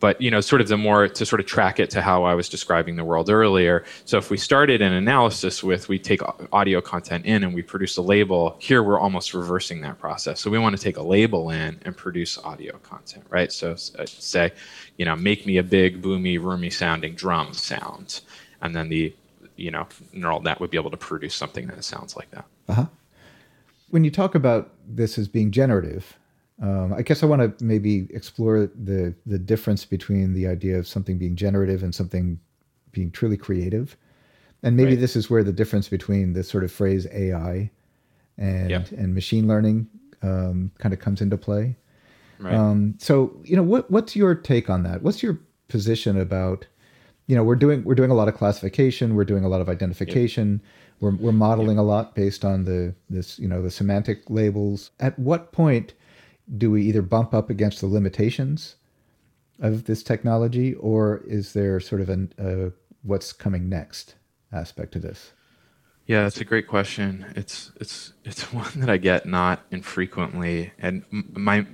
but 0.00 0.20
you 0.20 0.30
know 0.30 0.40
sort 0.40 0.60
of 0.60 0.68
the 0.68 0.76
more 0.76 1.08
to 1.08 1.24
sort 1.24 1.40
of 1.40 1.46
track 1.46 1.80
it 1.80 1.88
to 1.88 2.02
how 2.02 2.24
i 2.24 2.34
was 2.34 2.48
describing 2.48 2.96
the 2.96 3.04
world 3.04 3.30
earlier. 3.30 3.84
So 4.04 4.18
if 4.18 4.28
we 4.28 4.36
started 4.36 4.82
an 4.82 4.92
analysis 4.92 5.62
with 5.62 5.88
we 5.88 5.98
take 5.98 6.20
audio 6.52 6.80
content 6.80 7.24
in 7.24 7.42
and 7.42 7.54
we 7.54 7.62
produce 7.62 7.96
a 7.96 8.02
label 8.02 8.56
here 8.58 8.82
we're 8.82 9.00
almost 9.00 9.32
reversing 9.34 9.80
that 9.82 9.98
process. 9.98 10.40
So 10.40 10.50
we 10.50 10.58
want 10.58 10.76
to 10.76 10.82
take 10.82 10.98
a 10.98 11.02
label 11.02 11.50
in 11.50 11.80
and 11.82 11.96
produce 11.96 12.36
audio 12.38 12.76
content 12.78 13.24
right? 13.30 13.50
So 13.50 13.72
uh, 13.72 14.04
say 14.04 14.52
you 14.98 15.04
know 15.04 15.16
make 15.16 15.46
me 15.46 15.56
a 15.56 15.62
big 15.62 16.02
boomy 16.02 16.38
roomy 16.38 16.70
sounding 16.70 17.14
drum 17.14 17.54
sound. 17.54 18.20
And 18.60 18.74
then 18.76 18.88
the 18.88 19.14
you 19.56 19.70
know 19.70 19.86
neural 20.12 20.42
net 20.42 20.60
would 20.60 20.70
be 20.70 20.76
able 20.76 20.90
to 20.90 20.96
produce 20.96 21.34
something 21.34 21.66
that 21.68 21.82
sounds 21.84 22.14
like 22.14 22.30
that. 22.32 22.44
Uh-huh 22.68 22.86
when 23.94 24.04
you 24.04 24.10
talk 24.10 24.34
about 24.34 24.72
this 24.86 25.16
as 25.16 25.28
being 25.28 25.50
generative 25.50 26.18
um, 26.62 26.92
I 26.92 27.02
guess 27.02 27.22
I 27.22 27.26
want 27.26 27.58
to 27.58 27.64
maybe 27.64 28.06
explore 28.10 28.70
the 28.76 29.14
the 29.26 29.38
difference 29.38 29.84
between 29.84 30.34
the 30.34 30.46
idea 30.46 30.78
of 30.78 30.86
something 30.86 31.18
being 31.18 31.34
generative 31.34 31.82
and 31.82 31.94
something 31.94 32.38
being 32.92 33.10
truly 33.10 33.36
creative, 33.36 33.96
and 34.62 34.76
maybe 34.76 34.90
right. 34.90 35.00
this 35.00 35.16
is 35.16 35.28
where 35.28 35.42
the 35.42 35.52
difference 35.52 35.88
between 35.88 36.32
the 36.32 36.44
sort 36.44 36.62
of 36.62 36.70
phrase 36.70 37.08
AI 37.12 37.70
and 38.38 38.70
yep. 38.70 38.90
and 38.92 39.14
machine 39.14 39.48
learning 39.48 39.88
um, 40.22 40.70
kind 40.78 40.94
of 40.94 41.00
comes 41.00 41.20
into 41.20 41.36
play. 41.36 41.76
Right. 42.38 42.54
Um, 42.54 42.94
so 42.98 43.36
you 43.42 43.56
know 43.56 43.62
what 43.64 43.90
what's 43.90 44.14
your 44.14 44.36
take 44.36 44.70
on 44.70 44.84
that? 44.84 45.02
What's 45.02 45.24
your 45.24 45.40
position 45.66 46.20
about 46.20 46.66
you 47.26 47.36
know 47.36 47.42
we're 47.42 47.56
doing 47.56 47.84
we're 47.84 47.94
doing 47.94 48.10
a 48.10 48.14
lot 48.14 48.28
of 48.28 48.34
classification, 48.34 49.14
we're 49.14 49.24
doing 49.24 49.44
a 49.44 49.48
lot 49.48 49.60
of 49.60 49.68
identification. 49.68 50.60
Yep. 50.62 50.70
We're, 51.00 51.16
we're 51.16 51.32
modeling 51.32 51.76
yep. 51.76 51.82
a 51.82 51.86
lot 51.86 52.14
based 52.14 52.44
on 52.44 52.64
the 52.64 52.94
this 53.10 53.38
you 53.38 53.48
know 53.48 53.62
the 53.62 53.70
semantic 53.70 54.28
labels. 54.28 54.90
At 55.00 55.18
what 55.18 55.52
point 55.52 55.94
do 56.58 56.70
we 56.70 56.82
either 56.84 57.02
bump 57.02 57.32
up 57.34 57.50
against 57.50 57.80
the 57.80 57.86
limitations 57.86 58.76
of 59.60 59.84
this 59.84 60.02
technology, 60.02 60.74
or 60.74 61.22
is 61.26 61.52
there 61.52 61.80
sort 61.80 62.00
of 62.00 62.08
a 62.10 62.28
uh, 62.38 62.70
what's 63.02 63.32
coming 63.32 63.68
next 63.68 64.14
aspect 64.52 64.92
to 64.92 64.98
this? 64.98 65.32
Yeah, 66.06 66.22
that's 66.22 66.40
a 66.40 66.44
great 66.44 66.68
question. 66.68 67.24
It's 67.34 67.72
it's 67.80 68.12
it's 68.24 68.52
one 68.52 68.70
that 68.76 68.90
I 68.90 68.98
get 68.98 69.26
not 69.26 69.62
infrequently, 69.70 70.72
and 70.78 71.04
my 71.10 71.66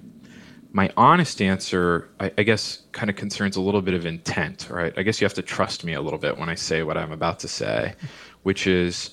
my 0.73 0.91
honest 0.97 1.43
answer, 1.43 2.09
I, 2.21 2.33
I 2.39 2.43
guess, 2.43 2.83
kind 2.93 3.11
of 3.11 3.17
concerns 3.17 3.57
a 3.57 3.61
little 3.61 3.83
bit 3.83 3.95
of 3.95 4.07
intent. 4.07 4.69
Right? 4.71 4.93
I 4.97 5.03
guess 5.03 5.21
you 5.21 5.25
have 5.25 5.35
to 5.35 5.43
trust 5.43 5.85
me 5.85 5.95
a 5.95 6.01
little 6.01 6.19
bit 6.19 6.39
when 6.39 6.49
I 6.49 6.55
say 6.55 6.83
what 6.83 6.97
I'm 6.97 7.13
about 7.13 7.39
to 7.41 7.49
say, 7.49 7.95
which 8.43 8.67
is 8.67 9.11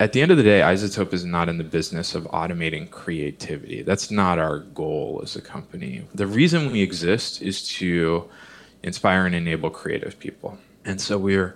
at 0.00 0.14
the 0.14 0.22
end 0.22 0.30
of 0.30 0.38
the 0.38 0.42
day, 0.42 0.60
iZotope 0.60 1.12
is 1.12 1.26
not 1.26 1.50
in 1.50 1.58
the 1.58 1.64
business 1.64 2.14
of 2.14 2.24
automating 2.24 2.90
creativity. 2.90 3.82
That's 3.82 4.10
not 4.10 4.38
our 4.38 4.60
goal 4.60 5.20
as 5.22 5.36
a 5.36 5.42
company. 5.42 6.06
The 6.14 6.26
reason 6.26 6.72
we 6.72 6.80
exist 6.80 7.42
is 7.42 7.68
to 7.76 8.28
inspire 8.82 9.26
and 9.26 9.34
enable 9.34 9.68
creative 9.68 10.18
people. 10.18 10.58
And 10.86 11.00
so 11.00 11.18
we're 11.18 11.54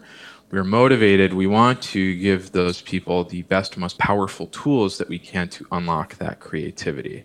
we're 0.51 0.63
motivated. 0.63 1.33
We 1.33 1.47
want 1.47 1.83
to 1.83 2.17
give 2.17 2.53
those 2.53 2.83
people 2.83 3.25
the 3.25 3.43
best, 3.43 3.77
most 3.77 3.99
powerful 3.99 4.47
tools 4.49 4.99
that 4.99 5.09
we 5.09 5.19
can 5.19 5.49
to 5.49 5.67
unlock 5.73 6.17
that 6.19 6.39
creativity. 6.39 7.25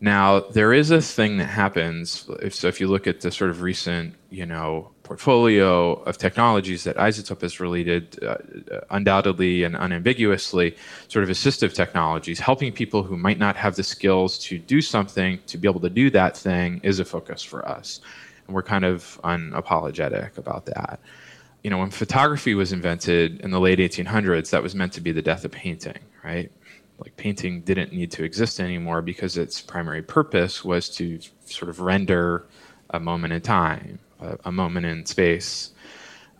Now, 0.00 0.40
there 0.40 0.72
is 0.72 0.90
a 0.90 1.02
thing 1.02 1.38
that 1.38 1.46
happens. 1.46 2.28
If, 2.40 2.54
so, 2.54 2.68
if 2.68 2.80
you 2.80 2.86
look 2.86 3.06
at 3.06 3.20
the 3.20 3.32
sort 3.32 3.50
of 3.50 3.62
recent, 3.62 4.14
you 4.30 4.46
know, 4.46 4.90
portfolio 5.08 5.94
of 6.02 6.18
technologies 6.18 6.84
that 6.84 6.94
iZotope 6.96 7.40
has 7.40 7.60
related 7.60 8.22
uh, 8.22 8.36
undoubtedly 8.90 9.64
and 9.64 9.74
unambiguously 9.74 10.76
sort 11.08 11.22
of 11.24 11.30
assistive 11.30 11.72
technologies 11.72 12.38
helping 12.38 12.70
people 12.70 13.02
who 13.02 13.16
might 13.16 13.38
not 13.38 13.56
have 13.56 13.74
the 13.76 13.82
skills 13.82 14.38
to 14.38 14.58
do 14.58 14.82
something 14.82 15.40
to 15.46 15.56
be 15.56 15.66
able 15.66 15.80
to 15.80 15.88
do 15.88 16.10
that 16.10 16.36
thing 16.36 16.78
is 16.82 17.00
a 17.00 17.06
focus 17.06 17.42
for 17.42 17.66
us 17.66 18.02
and 18.46 18.54
we're 18.54 18.62
kind 18.62 18.84
of 18.84 19.18
unapologetic 19.24 20.36
about 20.36 20.66
that 20.66 21.00
you 21.64 21.70
know 21.70 21.78
when 21.78 21.90
photography 21.90 22.54
was 22.54 22.70
invented 22.70 23.40
in 23.40 23.50
the 23.50 23.60
late 23.60 23.78
1800s 23.78 24.50
that 24.50 24.62
was 24.62 24.74
meant 24.74 24.92
to 24.92 25.00
be 25.00 25.10
the 25.10 25.22
death 25.22 25.42
of 25.42 25.50
painting 25.50 25.98
right 26.22 26.52
like 26.98 27.16
painting 27.16 27.60
didn't 27.62 27.92
need 27.92 28.10
to 28.12 28.24
exist 28.24 28.60
anymore 28.60 29.02
because 29.02 29.36
its 29.36 29.60
primary 29.60 30.02
purpose 30.02 30.64
was 30.64 30.88
to 30.88 31.20
sort 31.44 31.68
of 31.68 31.80
render 31.80 32.46
a 32.90 32.98
moment 32.98 33.32
in 33.32 33.40
time 33.40 33.98
a, 34.20 34.38
a 34.46 34.52
moment 34.52 34.86
in 34.86 35.06
space. 35.06 35.70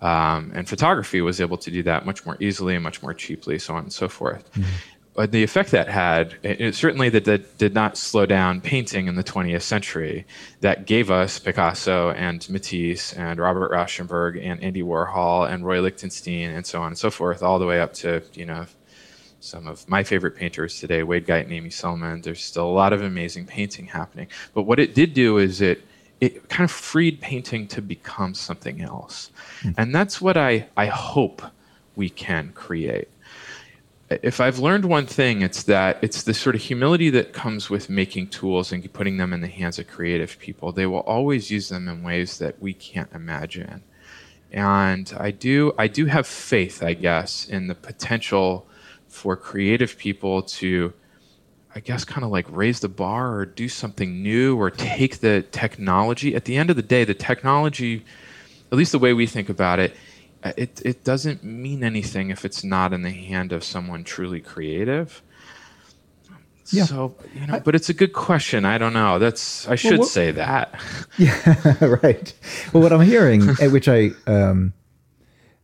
Um, 0.01 0.53
and 0.55 0.69
photography 0.69 1.21
was 1.21 1.41
able 1.41 1.59
to 1.59 1.71
do 1.71 1.83
that 1.85 2.07
much 2.07 2.25
more 2.25 2.37
easily 2.41 2.75
and 2.75 2.85
much 2.85 3.03
more 3.03 3.15
cheaply, 3.15 3.59
so 3.59 3.75
on 3.75 3.85
and 3.85 3.93
so 3.93 4.09
forth. 4.09 4.51
Mm-hmm. 4.53 4.71
But 5.15 5.33
the 5.33 5.43
effect 5.43 5.73
that 5.73 5.89
had, 5.89 6.37
it, 6.45 6.61
it, 6.61 6.75
certainly 6.77 7.09
that, 7.09 7.25
that 7.25 7.59
did 7.59 7.75
not 7.75 7.99
slow 7.99 8.25
down 8.25 8.61
painting 8.61 9.09
in 9.09 9.17
the 9.17 9.25
20th 9.25 9.63
century. 9.63 10.25
That 10.61 10.87
gave 10.87 11.11
us 11.11 11.41
Picasso 11.41 12.11
and 12.11 12.49
Matisse 12.49 13.13
and 13.15 13.41
Robert 13.41 13.73
Rauschenberg 13.73 14.41
and 14.41 14.63
Andy 14.63 14.83
Warhol 14.83 15.51
and 15.51 15.67
Roy 15.67 15.81
Lichtenstein 15.81 16.51
and 16.51 16.65
so 16.65 16.81
on 16.83 16.89
and 16.89 16.99
so 16.99 17.11
forth, 17.11 17.43
all 17.43 17.59
the 17.59 17.67
way 17.67 17.81
up 17.81 17.95
to 17.95 18.23
you 18.35 18.47
know 18.47 18.67
some 19.41 19.67
of 19.67 19.89
my 19.89 20.03
favorite 20.03 20.37
painters 20.37 20.81
today, 20.81 21.03
Wade 21.03 21.27
Guyton 21.27 21.45
and 21.45 21.53
Amy 21.53 21.71
Sillman. 21.71 22.23
There's 22.23 22.43
still 22.43 22.67
a 22.67 22.71
lot 22.71 22.93
of 22.93 23.03
amazing 23.03 23.47
painting 23.47 23.87
happening. 23.87 24.29
But 24.55 24.63
what 24.63 24.81
it 24.81 24.95
did 24.95 25.15
do 25.15 25.39
is 25.39 25.61
it 25.61 25.83
it 26.21 26.49
kind 26.49 26.65
of 26.65 26.71
freed 26.71 27.21
painting 27.21 27.69
to 27.69 27.81
become 27.81 28.35
something 28.35 28.81
else. 28.81 29.31
Mm. 29.63 29.75
And 29.79 29.95
that's 29.95 30.21
what 30.21 30.37
I, 30.37 30.67
I 30.77 30.87
hope 30.87 31.43
we 31.95 32.11
can 32.11 32.51
create. 32.53 33.09
If 34.11 34.41
I've 34.41 34.59
learned 34.59 34.87
one 34.87 35.07
thing, 35.07 35.43
it's 35.43 35.65
that 35.65 35.99
it's 36.03 36.23
the 36.23 36.35
sort 36.35 36.57
of 36.57 36.63
humility 36.63 37.11
that 37.11 37.35
comes 37.35 37.69
with 37.69 37.91
making 37.91 38.29
tools 38.29 38.73
and 38.73 38.93
putting 38.93 39.19
them 39.19 39.33
in 39.33 39.43
the 39.43 39.49
hands 39.49 39.79
of 39.79 39.87
creative 39.87 40.39
people. 40.39 40.73
They 40.73 40.87
will 40.87 41.01
always 41.01 41.51
use 41.51 41.69
them 41.69 41.89
in 41.89 42.03
ways 42.03 42.39
that 42.39 42.61
we 42.61 42.73
can't 42.73 43.13
imagine. 43.13 43.83
And 44.51 45.13
I 45.21 45.31
do 45.31 45.75
I 45.77 45.89
do 45.89 46.07
have 46.07 46.27
faith, 46.27 46.83
I 46.83 46.95
guess, 46.95 47.47
in 47.47 47.67
the 47.67 47.75
potential 47.75 48.67
for 49.09 49.37
creative 49.37 49.99
people 49.99 50.43
to 50.43 50.93
I 51.75 51.81
guess, 51.81 52.05
kind 52.05 52.25
of 52.25 52.31
like 52.31 52.47
raise 52.51 52.81
the 52.81 52.89
bar 52.89 53.35
or 53.37 53.47
do 53.47 53.69
something 53.69 54.23
new 54.23 54.57
or 54.57 54.71
take 54.71 55.19
the 55.21 55.43
technology. 55.53 56.35
At 56.35 56.45
the 56.45 56.57
end 56.57 56.71
of 56.71 56.77
the 56.77 56.83
day, 56.83 57.05
the 57.05 57.15
technology, 57.15 58.05
at 58.73 58.79
least 58.79 58.93
the 58.93 58.99
way 58.99 59.13
we 59.13 59.27
think 59.27 59.49
about 59.49 59.79
it, 59.79 59.95
uh, 60.43 60.53
it, 60.57 60.83
it 60.85 61.05
doesn't 61.05 61.45
mean 61.45 61.85
anything 61.85 62.31
if 62.31 62.45
it's 62.45 62.65
not 62.65 62.93
in 62.93 63.03
the 63.03 63.11
hand 63.11 63.53
of 63.53 63.63
someone 63.63 64.03
truly 64.03 64.41
creative. 64.41 65.23
Yeah. 66.71 66.85
So, 66.85 67.15
you 67.35 67.47
know, 67.47 67.55
I, 67.55 67.59
but 67.61 67.75
it's 67.75 67.89
a 67.89 67.95
good 67.95 68.13
question. 68.13 68.65
I 68.65 68.77
don't 68.77 68.93
know. 68.93 69.19
That's 69.19 69.69
I 69.69 69.75
should 69.75 69.93
well, 69.93 70.01
what, 70.01 70.09
say 70.09 70.33
that. 70.33 70.81
Yeah, 71.19 71.77
right. 72.03 72.33
Well, 72.73 72.83
what 72.83 72.93
I'm 72.93 73.01
hearing, 73.03 73.49
eh, 73.61 73.69
which 73.69 73.89
I 73.89 74.11
um, 74.27 74.73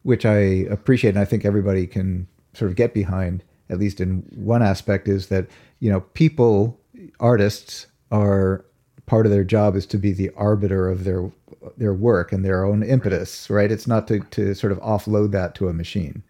which 0.03 0.25
I 0.25 0.37
appreciate, 0.71 1.11
and 1.11 1.19
I 1.19 1.25
think 1.25 1.45
everybody 1.45 1.87
can 1.87 2.27
sort 2.55 2.71
of 2.71 2.77
get 2.77 2.95
behind, 2.95 3.43
at 3.69 3.79
least 3.79 4.01
in 4.01 4.25
one 4.35 4.63
aspect, 4.63 5.09
is 5.09 5.29
that 5.29 5.47
you 5.81 5.91
know, 5.91 6.01
people, 6.01 6.81
artists 7.21 7.87
are 8.11 8.65
part 9.07 9.27
of 9.27 9.33
their 9.33 9.45
job 9.45 9.77
is 9.77 9.85
to 9.87 9.99
be 9.99 10.13
the 10.13 10.31
arbiter 10.37 10.89
of 10.89 11.05
their 11.05 11.31
their 11.77 11.95
work 11.95 12.33
and 12.33 12.45
their 12.45 12.65
own 12.65 12.83
impetus, 12.83 13.49
right? 13.49 13.71
It's 13.71 13.87
not 13.87 14.09
to, 14.09 14.21
to 14.21 14.55
sort 14.55 14.73
of 14.73 14.79
offload 14.81 15.31
that 15.33 15.55
to 15.57 15.69
a 15.69 15.73
machine. 15.73 16.23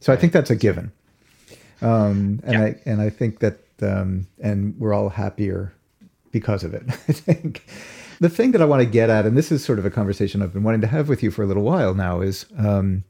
So 0.00 0.12
I 0.12 0.16
think 0.16 0.32
that's 0.32 0.50
a 0.50 0.56
given. 0.56 0.92
Um, 1.80 2.40
and 2.44 2.52
yeah. 2.52 2.64
I 2.64 2.76
and 2.86 3.00
I 3.00 3.10
think 3.10 3.40
that 3.40 3.58
um, 3.80 4.26
and 4.40 4.78
we're 4.78 4.92
all 4.92 5.08
happier 5.08 5.72
because 6.30 6.64
of 6.64 6.74
it. 6.74 6.84
I 6.88 7.12
think 7.12 7.66
the 8.20 8.28
thing 8.28 8.52
that 8.52 8.62
I 8.62 8.64
want 8.64 8.80
to 8.80 8.86
get 8.86 9.10
at, 9.10 9.26
and 9.26 9.36
this 9.36 9.50
is 9.50 9.64
sort 9.64 9.78
of 9.80 9.84
a 9.84 9.90
conversation 9.90 10.42
I've 10.42 10.52
been 10.52 10.62
wanting 10.62 10.80
to 10.82 10.86
have 10.86 11.08
with 11.08 11.22
you 11.22 11.30
for 11.30 11.42
a 11.42 11.46
little 11.46 11.64
while 11.64 11.94
now, 11.94 12.20
is 12.20 12.46
um, 12.56 13.02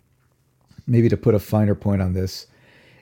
maybe 0.87 1.11
to 1.11 1.19
put 1.19 1.35
a 1.35 1.38
finer 1.38 1.75
point 1.75 2.00
on 2.00 2.14
this 2.14 2.47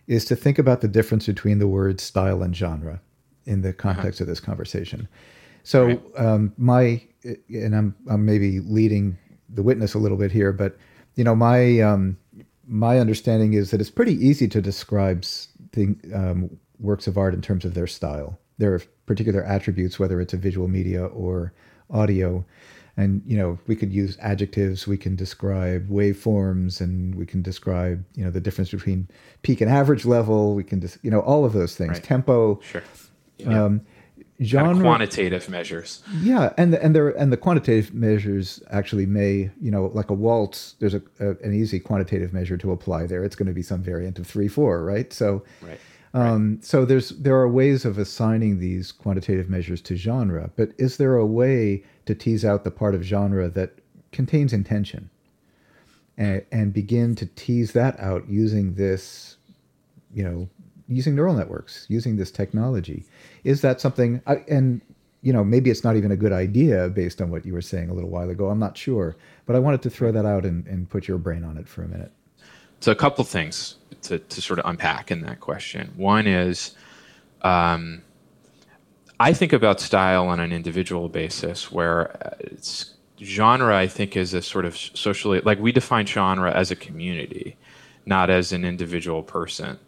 is 0.07 0.25
to 0.26 0.37
think 0.37 0.59
about 0.59 0.80
the 0.80 0.88
difference 0.88 1.26
between 1.26 1.59
the 1.59 1.69
words 1.69 2.02
style 2.02 2.42
and 2.42 2.57
genre 2.57 3.00
in 3.45 3.62
the 3.62 3.71
uh-huh. 3.71 3.76
context 3.78 4.21
uh-huh. 4.21 4.25
of 4.25 4.28
this 4.28 4.40
conversation. 4.40 5.09
So 5.62 5.87
right. 5.87 6.02
um, 6.16 6.52
my 6.57 7.02
and 7.49 7.75
I'm 7.76 7.95
I'm 8.09 8.25
maybe 8.25 8.61
leading 8.61 9.19
the 9.49 9.62
witness 9.62 9.95
a 9.95 9.99
little 9.99 10.16
bit 10.16 10.33
here, 10.33 10.52
but 10.52 10.76
you 11.16 11.25
know 11.25 11.35
my 11.35 11.80
um, 11.80 12.16
my 12.66 12.99
understanding 12.99 13.52
is 13.54 13.71
that 13.71 13.80
it's 13.80 13.90
pretty 13.90 14.14
easy 14.14 14.49
to 14.49 14.62
describe 14.62 15.25
thing, 15.73 16.00
um, 16.14 16.50
works 16.78 17.07
of 17.07 17.19
art 17.19 17.35
in 17.35 17.42
terms 17.42 17.64
of 17.64 17.75
their 17.75 17.87
style. 17.87 18.38
There 18.59 18.75
are 18.75 18.83
particular 19.07 19.42
attributes, 19.42 19.99
whether 19.99 20.21
it's 20.21 20.35
a 20.35 20.37
visual 20.37 20.69
media 20.69 21.04
or 21.07 21.52
audio. 21.90 22.45
And 23.00 23.23
you 23.26 23.37
know, 23.37 23.59
we 23.66 23.76
could 23.76 23.92
use 23.92 24.19
adjectives. 24.21 24.87
We 24.87 24.99
can 24.99 25.16
describe 25.16 25.88
waveforms, 25.88 26.80
and 26.80 27.14
we 27.14 27.26
can 27.26 27.42
describe 27.42 28.04
you 28.14 28.25
know 28.25 28.30
the 28.30 28.40
difference 28.40 28.71
between 28.71 29.09
peak 29.42 29.61
and 29.61 29.71
average 29.71 30.04
level. 30.04 30.54
We 30.54 30.64
can 30.64 30.80
just 30.80 30.99
you 31.02 31.11
know 31.11 31.21
all 31.21 31.45
of 31.45 31.52
those 31.52 31.76
things. 31.76 31.92
Right. 31.92 32.02
Tempo. 32.04 32.61
Sure. 32.62 32.83
Yeah. 33.38 33.64
Um, 33.64 33.80
genre 34.42 34.69
kind 34.69 34.78
of 34.78 34.83
quantitative 34.83 35.49
measures 35.50 36.02
yeah 36.23 36.52
and 36.57 36.73
the, 36.73 36.83
and 36.83 36.95
there 36.95 37.11
and 37.11 37.30
the 37.30 37.37
quantitative 37.37 37.92
measures 37.92 38.62
actually 38.71 39.04
may 39.04 39.50
you 39.61 39.71
know 39.71 39.90
like 39.92 40.09
a 40.09 40.14
waltz 40.14 40.76
there's 40.78 40.95
a, 40.95 41.02
a, 41.21 41.30
an 41.42 41.52
easy 41.52 41.78
quantitative 41.78 42.33
measure 42.33 42.57
to 42.57 42.73
apply 42.73 43.07
there 43.07 43.23
it's 43.23 43.37
going 43.37 43.47
to 43.47 43.52
be 43.52 43.62
some 43.62 43.83
variant 43.83 44.19
of 44.19 44.26
3 44.26 44.49
4 44.49 44.83
right 44.83 45.12
so 45.12 45.45
right. 45.61 45.78
Um, 46.12 46.55
right. 46.55 46.64
so 46.64 46.85
there's 46.85 47.11
there 47.11 47.37
are 47.37 47.49
ways 47.49 47.85
of 47.85 47.97
assigning 47.99 48.59
these 48.59 48.90
quantitative 48.90 49.49
measures 49.49 49.81
to 49.83 49.95
genre 49.95 50.50
but 50.57 50.71
is 50.76 50.97
there 50.97 51.14
a 51.14 51.25
way 51.25 51.85
to 52.07 52.17
tease 52.17 52.45
out 52.45 52.64
the 52.64 52.71
part 52.73 52.97
of 52.97 53.02
genre 53.02 53.49
that 53.49 53.79
contains 54.11 54.52
intention 54.52 55.09
and, 56.19 56.45
and 56.50 56.73
begin 56.73 57.14
to 57.14 57.26
tease 57.26 57.73
that 57.73 57.99
out 58.00 58.29
using 58.29 58.75
this 58.75 59.37
you 60.12 60.25
know 60.25 60.49
using 60.90 61.14
neural 61.14 61.35
networks, 61.35 61.87
using 61.88 62.17
this 62.17 62.31
technology. 62.31 63.05
Is 63.45 63.62
that 63.62 63.81
something? 63.81 64.21
I, 64.26 64.45
and 64.49 64.81
you 65.23 65.33
know, 65.33 65.45
maybe 65.45 65.71
it's 65.71 65.85
not 65.85 65.97
even 65.97 66.11
a 66.11 66.17
good 66.17 66.33
idea 66.33 66.88
based 66.88 67.21
on 67.21 67.31
what 67.31 67.47
you 67.47 67.52
were 67.52 67.62
saying 67.62 67.90
a 67.90 67.95
little 67.95 68.11
while 68.11 68.29
ago. 68.29 68.49
I'm 68.49 68.59
not 68.59 68.76
sure, 68.76 69.17
but 69.47 69.55
I 69.55 69.59
wanted 69.59 69.83
to 69.83 69.90
throw 69.90 70.11
that 70.12 70.26
out 70.26 70.45
and, 70.45 70.67
and 70.67 70.88
put 70.88 71.07
your 71.07 71.19
brain 71.19 71.45
on 71.45 71.57
it 71.57 71.69
for 71.69 71.83
a 71.83 71.88
minute. 71.88 72.11
So 72.80 72.92
a 72.92 72.94
couple 72.94 73.25
things 73.25 73.76
to, 74.02 74.18
to 74.18 74.40
sort 74.40 74.58
of 74.58 74.66
unpack 74.66 75.10
in 75.10 75.20
that 75.22 75.40
question. 75.40 75.92
One 75.96 76.26
is, 76.26 76.75
um, 77.42 78.02
I 79.18 79.32
think 79.32 79.52
about 79.52 79.80
style 79.80 80.28
on 80.28 80.40
an 80.40 80.52
individual 80.52 81.08
basis, 81.08 81.70
where 81.70 82.37
it's 82.40 82.94
genre. 83.20 83.76
I 83.76 83.87
think 83.87 84.16
is 84.16 84.32
a 84.32 84.40
sort 84.40 84.64
of 84.64 84.76
socially 84.76 85.40
like 85.40 85.60
we 85.60 85.72
define 85.72 86.06
genre 86.06 86.50
as 86.52 86.70
a 86.70 86.76
community, 86.76 87.58
not 88.06 88.30
as 88.30 88.52
an 88.52 88.64
individual 88.64 89.22
person 89.22 89.78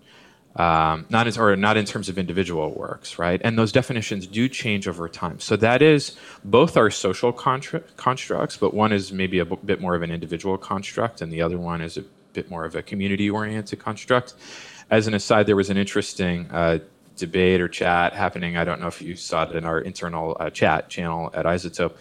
um, 0.56 1.06
not 1.08 1.26
in, 1.26 1.38
or 1.38 1.56
not 1.56 1.76
in 1.76 1.84
terms 1.84 2.08
of 2.08 2.18
individual 2.18 2.70
works, 2.72 3.18
right? 3.18 3.40
And 3.42 3.58
those 3.58 3.72
definitions 3.72 4.26
do 4.26 4.48
change 4.48 4.86
over 4.86 5.08
time. 5.08 5.40
So 5.40 5.56
that 5.56 5.80
is 5.80 6.16
both 6.44 6.76
our 6.76 6.90
social 6.90 7.32
contra- 7.32 7.80
constructs, 7.96 8.56
but 8.56 8.74
one 8.74 8.92
is 8.92 9.12
maybe 9.12 9.38
a 9.38 9.46
b- 9.46 9.58
bit 9.64 9.80
more 9.80 9.94
of 9.94 10.02
an 10.02 10.10
individual 10.10 10.58
construct, 10.58 11.22
and 11.22 11.32
the 11.32 11.40
other 11.40 11.58
one 11.58 11.80
is 11.80 11.96
a 11.96 12.04
bit 12.32 12.50
more 12.50 12.64
of 12.64 12.74
a 12.74 12.82
community-oriented 12.82 13.78
construct. 13.78 14.34
As 14.90 15.06
an 15.06 15.14
aside, 15.14 15.46
there 15.46 15.56
was 15.56 15.70
an 15.70 15.76
interesting 15.76 16.50
uh, 16.50 16.78
debate 17.16 17.60
or 17.60 17.68
chat 17.68 18.12
happening. 18.12 18.56
I 18.56 18.64
don't 18.64 18.80
know 18.80 18.88
if 18.88 19.00
you 19.02 19.16
saw 19.16 19.44
it 19.44 19.56
in 19.56 19.64
our 19.64 19.80
internal 19.80 20.36
uh, 20.40 20.50
chat 20.50 20.88
channel 20.88 21.30
at 21.34 21.44
iZotope. 21.46 21.94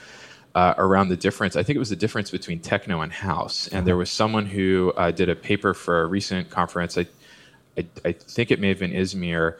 Uh, 0.53 0.73
around 0.77 1.07
the 1.07 1.15
difference, 1.15 1.55
I 1.55 1.63
think 1.63 1.77
it 1.77 1.79
was 1.79 1.89
the 1.89 1.95
difference 1.95 2.29
between 2.29 2.59
techno 2.59 2.99
and 2.99 3.11
house. 3.11 3.69
And 3.69 3.87
there 3.87 3.95
was 3.95 4.11
someone 4.11 4.45
who 4.45 4.91
uh, 4.97 5.11
did 5.11 5.29
a 5.29 5.35
paper 5.35 5.73
for 5.73 6.01
a 6.01 6.05
recent 6.05 6.49
conference. 6.49 6.97
I 6.97 7.05
I, 7.77 7.85
I 8.03 8.11
think 8.11 8.51
it 8.51 8.59
may 8.59 8.69
have 8.69 8.79
been 8.79 8.91
ISMIR, 8.91 9.57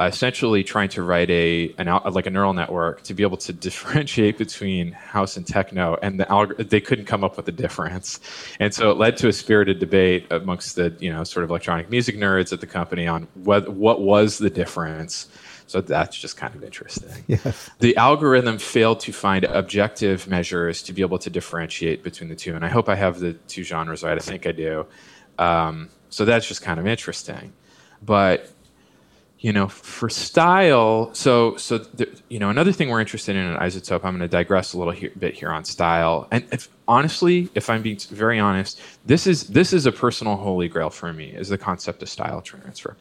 essentially 0.00 0.64
trying 0.64 0.88
to 0.88 1.02
write 1.02 1.30
a 1.30 1.74
an 1.78 1.86
like 2.12 2.26
a 2.26 2.30
neural 2.30 2.52
network 2.52 3.02
to 3.02 3.14
be 3.14 3.22
able 3.22 3.36
to 3.36 3.52
differentiate 3.68 4.38
between 4.38 4.92
house 4.92 5.36
and 5.36 5.46
techno, 5.46 5.96
and 6.02 6.18
the 6.18 6.66
they 6.68 6.80
couldn't 6.80 7.06
come 7.06 7.24
up 7.24 7.36
with 7.36 7.48
a 7.48 7.52
difference, 7.52 8.20
and 8.60 8.74
so 8.74 8.90
it 8.90 8.96
led 8.96 9.16
to 9.18 9.28
a 9.28 9.32
spirited 9.32 9.78
debate 9.78 10.26
amongst 10.30 10.76
the 10.76 10.94
you 10.98 11.12
know 11.12 11.24
sort 11.24 11.44
of 11.44 11.50
electronic 11.50 11.90
music 11.90 12.16
nerds 12.16 12.52
at 12.52 12.60
the 12.60 12.66
company 12.66 13.06
on 13.06 13.28
what 13.34 13.68
what 13.70 14.00
was 14.00 14.38
the 14.38 14.50
difference. 14.50 15.28
So 15.68 15.80
that's 15.80 16.18
just 16.18 16.36
kind 16.36 16.54
of 16.54 16.62
interesting. 16.62 17.24
Yes. 17.28 17.70
The 17.78 17.96
algorithm 17.96 18.58
failed 18.58 19.00
to 19.00 19.12
find 19.12 19.44
objective 19.44 20.28
measures 20.28 20.82
to 20.82 20.92
be 20.92 21.00
able 21.00 21.18
to 21.20 21.30
differentiate 21.30 22.02
between 22.02 22.28
the 22.28 22.36
two, 22.36 22.54
and 22.54 22.64
I 22.64 22.68
hope 22.68 22.90
I 22.90 22.94
have 22.94 23.20
the 23.20 23.32
two 23.32 23.62
genres 23.62 24.02
right. 24.02 24.18
I 24.18 24.20
think 24.20 24.46
I 24.46 24.52
do. 24.52 24.86
Um, 25.38 25.88
so 26.10 26.26
that's 26.26 26.46
just 26.46 26.60
kind 26.60 26.78
of 26.78 26.86
interesting. 26.86 27.54
But 28.02 28.51
you 29.42 29.52
know, 29.52 29.66
for 29.66 30.08
style, 30.08 31.12
so 31.14 31.56
so 31.56 31.84
you 32.28 32.38
know, 32.38 32.48
another 32.48 32.72
thing 32.72 32.88
we're 32.88 33.00
interested 33.00 33.34
in 33.34 33.44
at 33.44 33.60
iZotope. 33.60 34.04
I'm 34.04 34.16
going 34.16 34.20
to 34.20 34.28
digress 34.28 34.72
a 34.72 34.78
little 34.78 34.94
bit 35.18 35.34
here 35.34 35.50
on 35.50 35.64
style. 35.64 36.28
And 36.30 36.44
if, 36.52 36.68
honestly, 36.86 37.50
if 37.56 37.68
I'm 37.68 37.82
being 37.82 37.98
very 37.98 38.38
honest, 38.38 38.80
this 39.04 39.26
is 39.26 39.48
this 39.48 39.72
is 39.72 39.84
a 39.84 39.92
personal 39.92 40.36
holy 40.36 40.68
grail 40.68 40.90
for 40.90 41.12
me. 41.12 41.30
Is 41.30 41.48
the 41.48 41.58
concept 41.58 42.02
of 42.04 42.08
style 42.08 42.40
transfer 42.40 42.96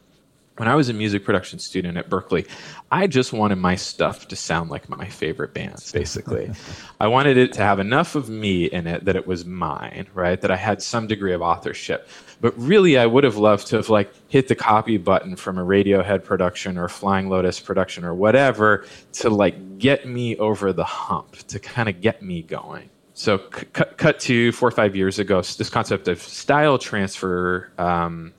when 0.61 0.67
I 0.67 0.75
was 0.75 0.89
a 0.89 0.93
music 0.93 1.25
production 1.25 1.57
student 1.57 1.97
at 1.97 2.07
Berklee, 2.07 2.47
I 2.91 3.07
just 3.07 3.33
wanted 3.33 3.55
my 3.55 3.75
stuff 3.75 4.27
to 4.27 4.35
sound 4.35 4.69
like 4.69 4.89
my 4.89 5.07
favorite 5.07 5.55
bands, 5.55 5.91
basically. 5.91 6.51
I 6.99 7.07
wanted 7.07 7.35
it 7.35 7.51
to 7.53 7.63
have 7.63 7.79
enough 7.79 8.13
of 8.13 8.29
me 8.29 8.65
in 8.65 8.85
it 8.85 9.05
that 9.05 9.15
it 9.15 9.25
was 9.25 9.43
mine, 9.43 10.05
right? 10.13 10.39
That 10.39 10.51
I 10.51 10.57
had 10.57 10.83
some 10.83 11.07
degree 11.07 11.33
of 11.33 11.41
authorship. 11.41 12.07
But 12.41 12.53
really, 12.59 12.99
I 12.99 13.07
would 13.07 13.23
have 13.23 13.37
loved 13.37 13.65
to 13.69 13.77
have 13.77 13.89
like 13.89 14.13
hit 14.27 14.49
the 14.49 14.55
copy 14.55 14.97
button 14.97 15.35
from 15.35 15.57
a 15.57 15.65
Radiohead 15.65 16.23
production 16.23 16.77
or 16.77 16.87
Flying 16.87 17.27
Lotus 17.27 17.59
production 17.59 18.05
or 18.05 18.13
whatever 18.13 18.85
to 19.13 19.31
like 19.31 19.79
get 19.79 20.07
me 20.07 20.37
over 20.37 20.71
the 20.73 20.83
hump, 20.83 21.37
to 21.47 21.57
kind 21.57 21.89
of 21.89 22.01
get 22.01 22.21
me 22.21 22.43
going. 22.43 22.87
So, 23.15 23.41
c- 23.51 23.65
cut 23.97 24.19
to 24.19 24.51
four 24.51 24.67
or 24.67 24.71
five 24.71 24.95
years 24.95 25.17
ago, 25.17 25.41
this 25.41 25.71
concept 25.71 26.07
of 26.07 26.21
style 26.21 26.77
transfer 26.77 27.71
um, 27.79 28.33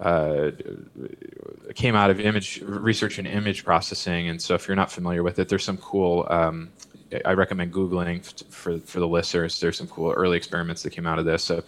uh, 0.00 0.50
came 1.74 1.94
out 1.94 2.10
of 2.10 2.18
image 2.20 2.62
research 2.62 3.18
and 3.18 3.28
image 3.28 3.64
processing. 3.64 4.28
And 4.28 4.40
so, 4.40 4.54
if 4.54 4.66
you're 4.66 4.76
not 4.76 4.90
familiar 4.90 5.22
with 5.22 5.38
it, 5.38 5.48
there's 5.48 5.64
some 5.64 5.76
cool. 5.78 6.26
Um, 6.30 6.70
I 7.24 7.32
recommend 7.32 7.72
googling 7.72 8.24
for 8.50 8.78
for 8.78 9.00
the 9.00 9.08
listeners. 9.08 9.60
There's 9.60 9.76
some 9.76 9.88
cool 9.88 10.12
early 10.12 10.36
experiments 10.36 10.82
that 10.84 10.90
came 10.90 11.06
out 11.06 11.18
of 11.18 11.24
this. 11.24 11.42
So, 11.42 11.62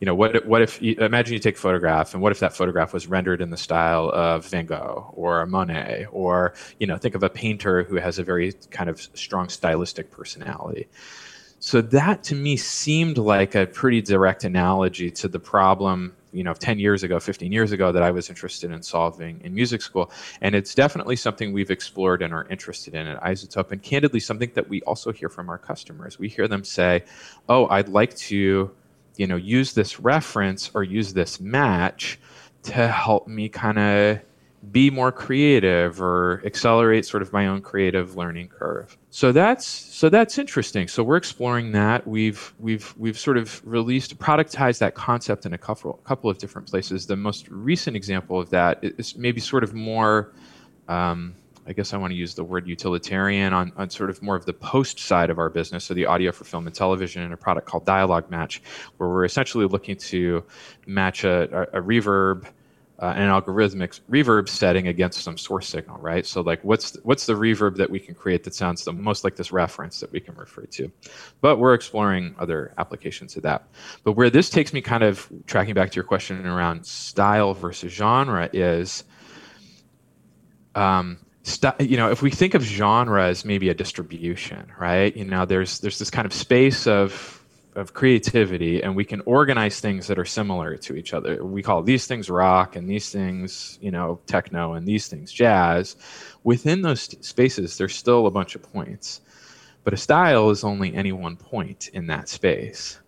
you 0.00 0.06
know, 0.06 0.14
what 0.14 0.44
what 0.46 0.62
if 0.62 0.80
you, 0.82 0.94
imagine 0.96 1.32
you 1.32 1.38
take 1.38 1.56
a 1.56 1.60
photograph, 1.60 2.12
and 2.14 2.22
what 2.22 2.30
if 2.30 2.40
that 2.40 2.54
photograph 2.54 2.92
was 2.92 3.06
rendered 3.06 3.40
in 3.40 3.50
the 3.50 3.56
style 3.56 4.10
of 4.12 4.46
Van 4.46 4.66
Gogh 4.66 5.12
or 5.14 5.44
Monet, 5.46 6.06
or 6.12 6.54
you 6.78 6.86
know, 6.86 6.98
think 6.98 7.14
of 7.14 7.22
a 7.22 7.30
painter 7.30 7.82
who 7.82 7.96
has 7.96 8.18
a 8.18 8.22
very 8.22 8.52
kind 8.70 8.90
of 8.90 9.00
strong 9.14 9.48
stylistic 9.48 10.10
personality. 10.10 10.88
So 11.64 11.80
that 11.80 12.24
to 12.24 12.34
me 12.34 12.56
seemed 12.56 13.18
like 13.18 13.54
a 13.54 13.66
pretty 13.66 14.02
direct 14.02 14.42
analogy 14.42 15.12
to 15.12 15.28
the 15.28 15.38
problem 15.38 16.12
you 16.32 16.42
know 16.42 16.54
10 16.54 16.80
years 16.80 17.04
ago 17.04 17.20
15 17.20 17.52
years 17.52 17.72
ago 17.72 17.92
that 17.92 18.02
i 18.02 18.10
was 18.10 18.30
interested 18.30 18.72
in 18.72 18.82
solving 18.82 19.40
in 19.44 19.54
music 19.54 19.80
school. 19.80 20.10
And 20.40 20.56
it's 20.56 20.74
definitely 20.74 21.14
something 21.14 21.52
we've 21.52 21.70
explored 21.70 22.20
and 22.20 22.34
are 22.34 22.48
interested 22.48 22.94
in 22.94 23.06
at 23.06 23.22
iZotope 23.22 23.70
and 23.70 23.80
candidly 23.80 24.18
something 24.18 24.50
that 24.54 24.68
we 24.68 24.82
also 24.82 25.12
hear 25.12 25.28
from 25.28 25.48
our 25.48 25.58
customers. 25.58 26.18
We 26.18 26.28
hear 26.28 26.48
them 26.48 26.64
say 26.64 27.04
oh 27.48 27.68
i'd 27.68 27.88
like 27.88 28.16
to 28.16 28.68
you 29.16 29.26
know 29.28 29.36
use 29.36 29.72
this 29.72 30.00
reference 30.00 30.68
or 30.74 30.82
use 30.82 31.12
this 31.12 31.40
match 31.40 32.18
to 32.64 32.88
help 32.88 33.28
me 33.28 33.48
kind 33.48 33.78
of 33.78 34.20
be 34.70 34.90
more 34.90 35.10
creative 35.10 36.00
or 36.00 36.40
accelerate 36.44 37.04
sort 37.04 37.22
of 37.22 37.32
my 37.32 37.46
own 37.46 37.60
creative 37.60 38.16
learning 38.16 38.48
curve. 38.48 38.96
So 39.10 39.32
that's 39.32 39.66
so 39.66 40.08
that's 40.08 40.38
interesting. 40.38 40.86
So 40.86 41.02
we're 41.02 41.16
exploring 41.16 41.72
that. 41.72 42.06
We've 42.06 42.54
we've 42.60 42.94
we've 42.96 43.18
sort 43.18 43.38
of 43.38 43.60
released 43.66 44.18
productized 44.18 44.78
that 44.78 44.94
concept 44.94 45.46
in 45.46 45.52
a 45.52 45.58
couple 45.58 45.94
couple 46.04 46.30
of 46.30 46.38
different 46.38 46.68
places. 46.68 47.06
The 47.06 47.16
most 47.16 47.48
recent 47.48 47.96
example 47.96 48.38
of 48.38 48.50
that 48.50 48.78
is 48.82 49.16
maybe 49.16 49.40
sort 49.40 49.64
of 49.64 49.74
more 49.74 50.32
um, 50.88 51.34
I 51.66 51.72
guess 51.72 51.92
I 51.92 51.96
want 51.96 52.10
to 52.10 52.16
use 52.16 52.34
the 52.34 52.42
word 52.42 52.66
utilitarian 52.66 53.52
on, 53.52 53.72
on 53.76 53.88
sort 53.88 54.10
of 54.10 54.20
more 54.20 54.34
of 54.34 54.46
the 54.46 54.52
post 54.52 54.98
side 54.98 55.30
of 55.30 55.38
our 55.38 55.48
business, 55.48 55.84
so 55.84 55.94
the 55.94 56.06
audio 56.06 56.32
for 56.32 56.44
film 56.44 56.66
and 56.66 56.74
television, 56.74 57.22
and 57.22 57.32
a 57.32 57.36
product 57.36 57.68
called 57.68 57.84
Dialogue 57.84 58.30
Match, 58.30 58.60
where 58.96 59.08
we're 59.08 59.24
essentially 59.24 59.66
looking 59.66 59.96
to 59.96 60.44
match 60.86 61.22
a, 61.24 61.68
a, 61.72 61.78
a 61.78 61.82
reverb 61.82 62.46
uh, 63.02 63.12
an 63.16 63.28
algorithmic 63.28 64.00
reverb 64.08 64.48
setting 64.48 64.86
against 64.86 65.22
some 65.22 65.36
source 65.36 65.68
signal, 65.68 65.98
right? 65.98 66.24
So 66.24 66.40
like, 66.40 66.62
what's 66.62 66.96
what's 67.02 67.26
the 67.26 67.32
reverb 67.32 67.76
that 67.78 67.90
we 67.90 67.98
can 67.98 68.14
create 68.14 68.44
that 68.44 68.54
sounds 68.54 68.84
the 68.84 68.92
most 68.92 69.24
like 69.24 69.34
this 69.34 69.50
reference 69.50 69.98
that 69.98 70.12
we 70.12 70.20
can 70.20 70.36
refer 70.36 70.66
to? 70.66 70.92
But 71.40 71.58
we're 71.58 71.74
exploring 71.74 72.36
other 72.38 72.72
applications 72.78 73.36
of 73.36 73.42
that. 73.42 73.66
But 74.04 74.12
where 74.12 74.30
this 74.30 74.48
takes 74.48 74.72
me, 74.72 74.80
kind 74.80 75.02
of 75.02 75.28
tracking 75.46 75.74
back 75.74 75.90
to 75.90 75.96
your 75.96 76.04
question 76.04 76.46
around 76.46 76.86
style 76.86 77.54
versus 77.54 77.92
genre, 77.92 78.48
is, 78.52 79.02
um, 80.76 81.18
st- 81.42 81.80
you 81.80 81.96
know, 81.96 82.12
if 82.12 82.22
we 82.22 82.30
think 82.30 82.54
of 82.54 82.62
genre 82.62 83.26
as 83.26 83.44
maybe 83.44 83.68
a 83.68 83.74
distribution, 83.74 84.70
right? 84.78 85.14
You 85.16 85.24
know, 85.24 85.44
there's 85.44 85.80
there's 85.80 85.98
this 85.98 86.10
kind 86.10 86.24
of 86.24 86.32
space 86.32 86.86
of 86.86 87.41
of 87.74 87.94
creativity 87.94 88.82
and 88.82 88.94
we 88.94 89.04
can 89.04 89.22
organize 89.24 89.80
things 89.80 90.06
that 90.06 90.18
are 90.18 90.24
similar 90.24 90.76
to 90.76 90.94
each 90.94 91.14
other. 91.14 91.44
We 91.44 91.62
call 91.62 91.82
these 91.82 92.06
things 92.06 92.28
rock 92.28 92.76
and 92.76 92.88
these 92.88 93.10
things, 93.10 93.78
you 93.80 93.90
know, 93.90 94.20
techno 94.26 94.74
and 94.74 94.86
these 94.86 95.08
things 95.08 95.32
jazz. 95.32 95.96
Within 96.44 96.82
those 96.82 97.02
spaces, 97.26 97.78
there's 97.78 97.94
still 97.94 98.26
a 98.26 98.30
bunch 98.30 98.54
of 98.54 98.62
points. 98.62 99.20
But 99.84 99.94
a 99.94 99.96
style 99.96 100.50
is 100.50 100.64
only 100.64 100.94
any 100.94 101.12
one 101.12 101.36
point 101.36 101.88
in 101.92 102.06
that 102.08 102.28
space. 102.28 102.98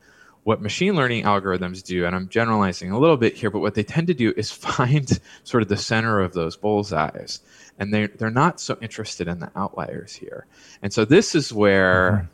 what 0.45 0.61
machine 0.61 0.95
learning 0.95 1.25
algorithms 1.25 1.83
do, 1.83 2.05
and 2.05 2.15
I'm 2.15 2.29
generalizing 2.29 2.91
a 2.91 2.99
little 2.99 3.17
bit 3.17 3.35
here, 3.35 3.51
but 3.51 3.61
what 3.61 3.75
they 3.75 3.83
tend 3.83 4.07
to 4.09 4.15
do 4.15 4.33
is 4.37 4.51
find 4.53 5.09
sort 5.43 5.63
of 5.63 5.69
the 5.69 5.77
center 5.77 6.21
of 6.21 6.35
those 6.35 6.57
bullseyes. 6.57 7.41
And 7.79 7.93
they're, 7.93 8.09
they're 8.09 8.31
not 8.31 8.61
so 8.61 8.77
interested 8.81 9.27
in 9.27 9.41
the 9.41 9.51
outliers 9.57 10.15
here. 10.15 10.47
And 10.83 10.93
so 10.93 11.05
this 11.05 11.35
is 11.35 11.53
where 11.53 12.13
mm-hmm. 12.13 12.27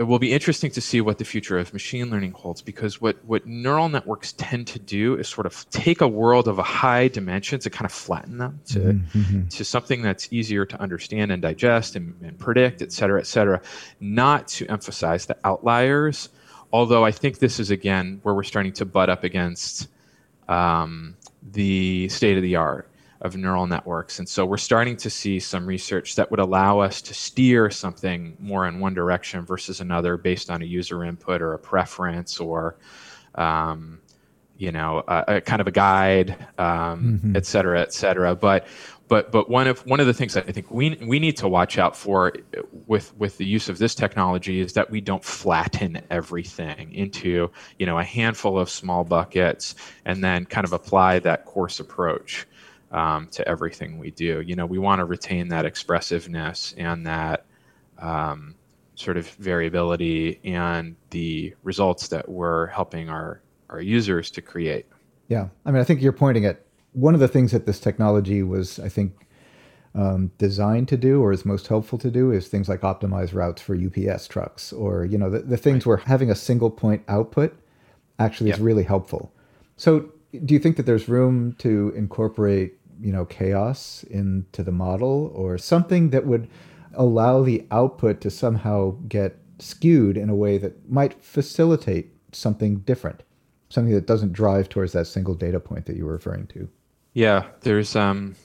It 0.00 0.04
will 0.04 0.18
be 0.18 0.32
interesting 0.32 0.70
to 0.70 0.80
see 0.80 1.02
what 1.02 1.18
the 1.18 1.26
future 1.26 1.58
of 1.58 1.74
machine 1.74 2.08
learning 2.08 2.32
holds 2.32 2.62
because 2.62 3.02
what, 3.02 3.22
what 3.26 3.46
neural 3.46 3.90
networks 3.90 4.32
tend 4.32 4.66
to 4.66 4.78
do 4.78 5.14
is 5.14 5.28
sort 5.28 5.46
of 5.46 5.68
take 5.68 6.00
a 6.00 6.08
world 6.08 6.48
of 6.48 6.58
a 6.58 6.62
high 6.62 7.06
dimensions 7.06 7.66
and 7.66 7.74
kind 7.74 7.84
of 7.84 7.92
flatten 7.92 8.38
them 8.38 8.58
to, 8.66 8.78
mm-hmm. 8.78 9.46
to 9.48 9.62
something 9.62 10.00
that's 10.00 10.26
easier 10.32 10.64
to 10.64 10.80
understand 10.80 11.30
and 11.30 11.42
digest 11.42 11.96
and, 11.96 12.14
and 12.22 12.38
predict, 12.38 12.80
et 12.80 12.92
cetera, 12.92 13.20
et 13.20 13.26
cetera, 13.26 13.60
not 14.00 14.48
to 14.48 14.66
emphasize 14.68 15.26
the 15.26 15.36
outliers 15.44 16.30
although 16.72 17.04
I 17.04 17.10
think 17.10 17.38
this 17.38 17.60
is 17.60 17.70
again 17.70 18.20
where 18.22 18.34
we're 18.34 18.42
starting 18.42 18.72
to 18.74 18.86
butt 18.86 19.10
up 19.10 19.24
against 19.24 19.88
um, 20.48 21.16
the 21.52 22.08
state 22.08 22.36
of 22.36 22.42
the 22.42 22.56
art 22.56 22.89
of 23.20 23.36
neural 23.36 23.66
networks. 23.66 24.18
And 24.18 24.28
so 24.28 24.46
we're 24.46 24.56
starting 24.56 24.96
to 24.98 25.10
see 25.10 25.38
some 25.40 25.66
research 25.66 26.16
that 26.16 26.30
would 26.30 26.40
allow 26.40 26.78
us 26.78 27.02
to 27.02 27.14
steer 27.14 27.70
something 27.70 28.36
more 28.38 28.66
in 28.66 28.80
one 28.80 28.94
direction 28.94 29.44
versus 29.44 29.80
another 29.80 30.16
based 30.16 30.50
on 30.50 30.62
a 30.62 30.64
user 30.64 31.04
input 31.04 31.42
or 31.42 31.52
a 31.52 31.58
preference 31.58 32.40
or, 32.40 32.76
um, 33.34 34.00
you 34.56 34.72
know, 34.72 35.02
a, 35.06 35.24
a, 35.28 35.40
kind 35.40 35.60
of 35.60 35.66
a 35.66 35.70
guide, 35.70 36.30
um, 36.58 37.20
mm-hmm. 37.20 37.36
et 37.36 37.44
cetera, 37.44 37.80
et 37.80 37.92
cetera. 37.92 38.34
But 38.34 38.66
but 39.10 39.32
but 39.32 39.50
one 39.50 39.66
of 39.66 39.84
one 39.86 39.98
of 39.98 40.06
the 40.06 40.14
things 40.14 40.34
that 40.34 40.48
I 40.48 40.52
think 40.52 40.70
we 40.70 40.96
we 41.02 41.18
need 41.18 41.36
to 41.38 41.48
watch 41.48 41.78
out 41.78 41.96
for 41.96 42.32
with 42.86 43.14
with 43.18 43.38
the 43.38 43.44
use 43.44 43.68
of 43.68 43.78
this 43.78 43.94
technology 43.94 44.60
is 44.60 44.74
that 44.74 44.88
we 44.88 45.00
don't 45.00 45.24
flatten 45.24 46.00
everything 46.10 46.94
into 46.94 47.50
you 47.78 47.86
know 47.86 47.98
a 47.98 48.04
handful 48.04 48.56
of 48.56 48.70
small 48.70 49.02
buckets 49.02 49.74
and 50.04 50.22
then 50.22 50.46
kind 50.46 50.64
of 50.64 50.72
apply 50.72 51.18
that 51.18 51.44
coarse 51.44 51.80
approach 51.80 52.46
um, 52.90 53.28
to 53.28 53.46
everything 53.46 53.98
we 53.98 54.10
do. 54.10 54.40
You 54.40 54.56
know, 54.56 54.66
we 54.66 54.78
want 54.78 55.00
to 55.00 55.04
retain 55.04 55.48
that 55.48 55.64
expressiveness 55.64 56.74
and 56.76 57.06
that 57.06 57.46
um, 57.98 58.54
sort 58.94 59.16
of 59.16 59.28
variability 59.28 60.40
and 60.44 60.96
the 61.10 61.54
results 61.62 62.08
that 62.08 62.28
we're 62.28 62.66
helping 62.66 63.08
our 63.08 63.42
our 63.68 63.80
users 63.80 64.30
to 64.32 64.42
create. 64.42 64.86
Yeah, 65.28 65.48
I 65.64 65.70
mean, 65.70 65.80
I 65.80 65.84
think 65.84 66.02
you're 66.02 66.12
pointing 66.12 66.44
at 66.44 66.64
one 66.92 67.14
of 67.14 67.20
the 67.20 67.28
things 67.28 67.52
that 67.52 67.66
this 67.66 67.78
technology 67.78 68.42
was, 68.42 68.80
I 68.80 68.88
think, 68.88 69.28
um, 69.94 70.30
designed 70.38 70.88
to 70.88 70.96
do 70.96 71.20
or 71.20 71.32
is 71.32 71.44
most 71.44 71.66
helpful 71.68 71.98
to 71.98 72.10
do 72.10 72.30
is 72.30 72.48
things 72.48 72.68
like 72.68 72.80
optimize 72.82 73.34
routes 73.34 73.60
for 73.62 73.74
UPS 73.74 74.28
trucks 74.28 74.72
or 74.72 75.04
you 75.04 75.18
know 75.18 75.30
the, 75.30 75.40
the 75.40 75.56
things 75.56 75.84
right. 75.84 75.86
where 75.86 75.96
having 75.98 76.30
a 76.30 76.34
single 76.34 76.70
point 76.70 77.02
output 77.08 77.56
actually 78.18 78.48
yep. 78.48 78.58
is 78.58 78.62
really 78.62 78.84
helpful. 78.84 79.32
So 79.76 80.10
do 80.44 80.54
you 80.54 80.60
think 80.60 80.76
that 80.76 80.86
there's 80.86 81.08
room 81.08 81.54
to 81.58 81.92
incorporate 81.96 82.74
you 83.00 83.12
know 83.12 83.24
chaos 83.24 84.04
into 84.10 84.62
the 84.62 84.72
model 84.72 85.32
or 85.34 85.58
something 85.58 86.10
that 86.10 86.26
would 86.26 86.48
allow 86.94 87.42
the 87.42 87.66
output 87.70 88.20
to 88.20 88.30
somehow 88.30 88.96
get 89.08 89.38
skewed 89.58 90.16
in 90.16 90.28
a 90.28 90.34
way 90.34 90.58
that 90.58 90.90
might 90.90 91.22
facilitate 91.22 92.12
something 92.32 92.78
different, 92.80 93.22
something 93.68 93.94
that 93.94 94.06
doesn't 94.06 94.32
drive 94.32 94.68
towards 94.68 94.92
that 94.92 95.06
single 95.06 95.34
data 95.34 95.60
point 95.60 95.86
that 95.86 95.96
you 95.96 96.04
were 96.04 96.12
referring 96.12 96.46
to? 96.48 96.68
Yeah, 97.12 97.46
there's 97.62 97.96
um, 97.96 98.36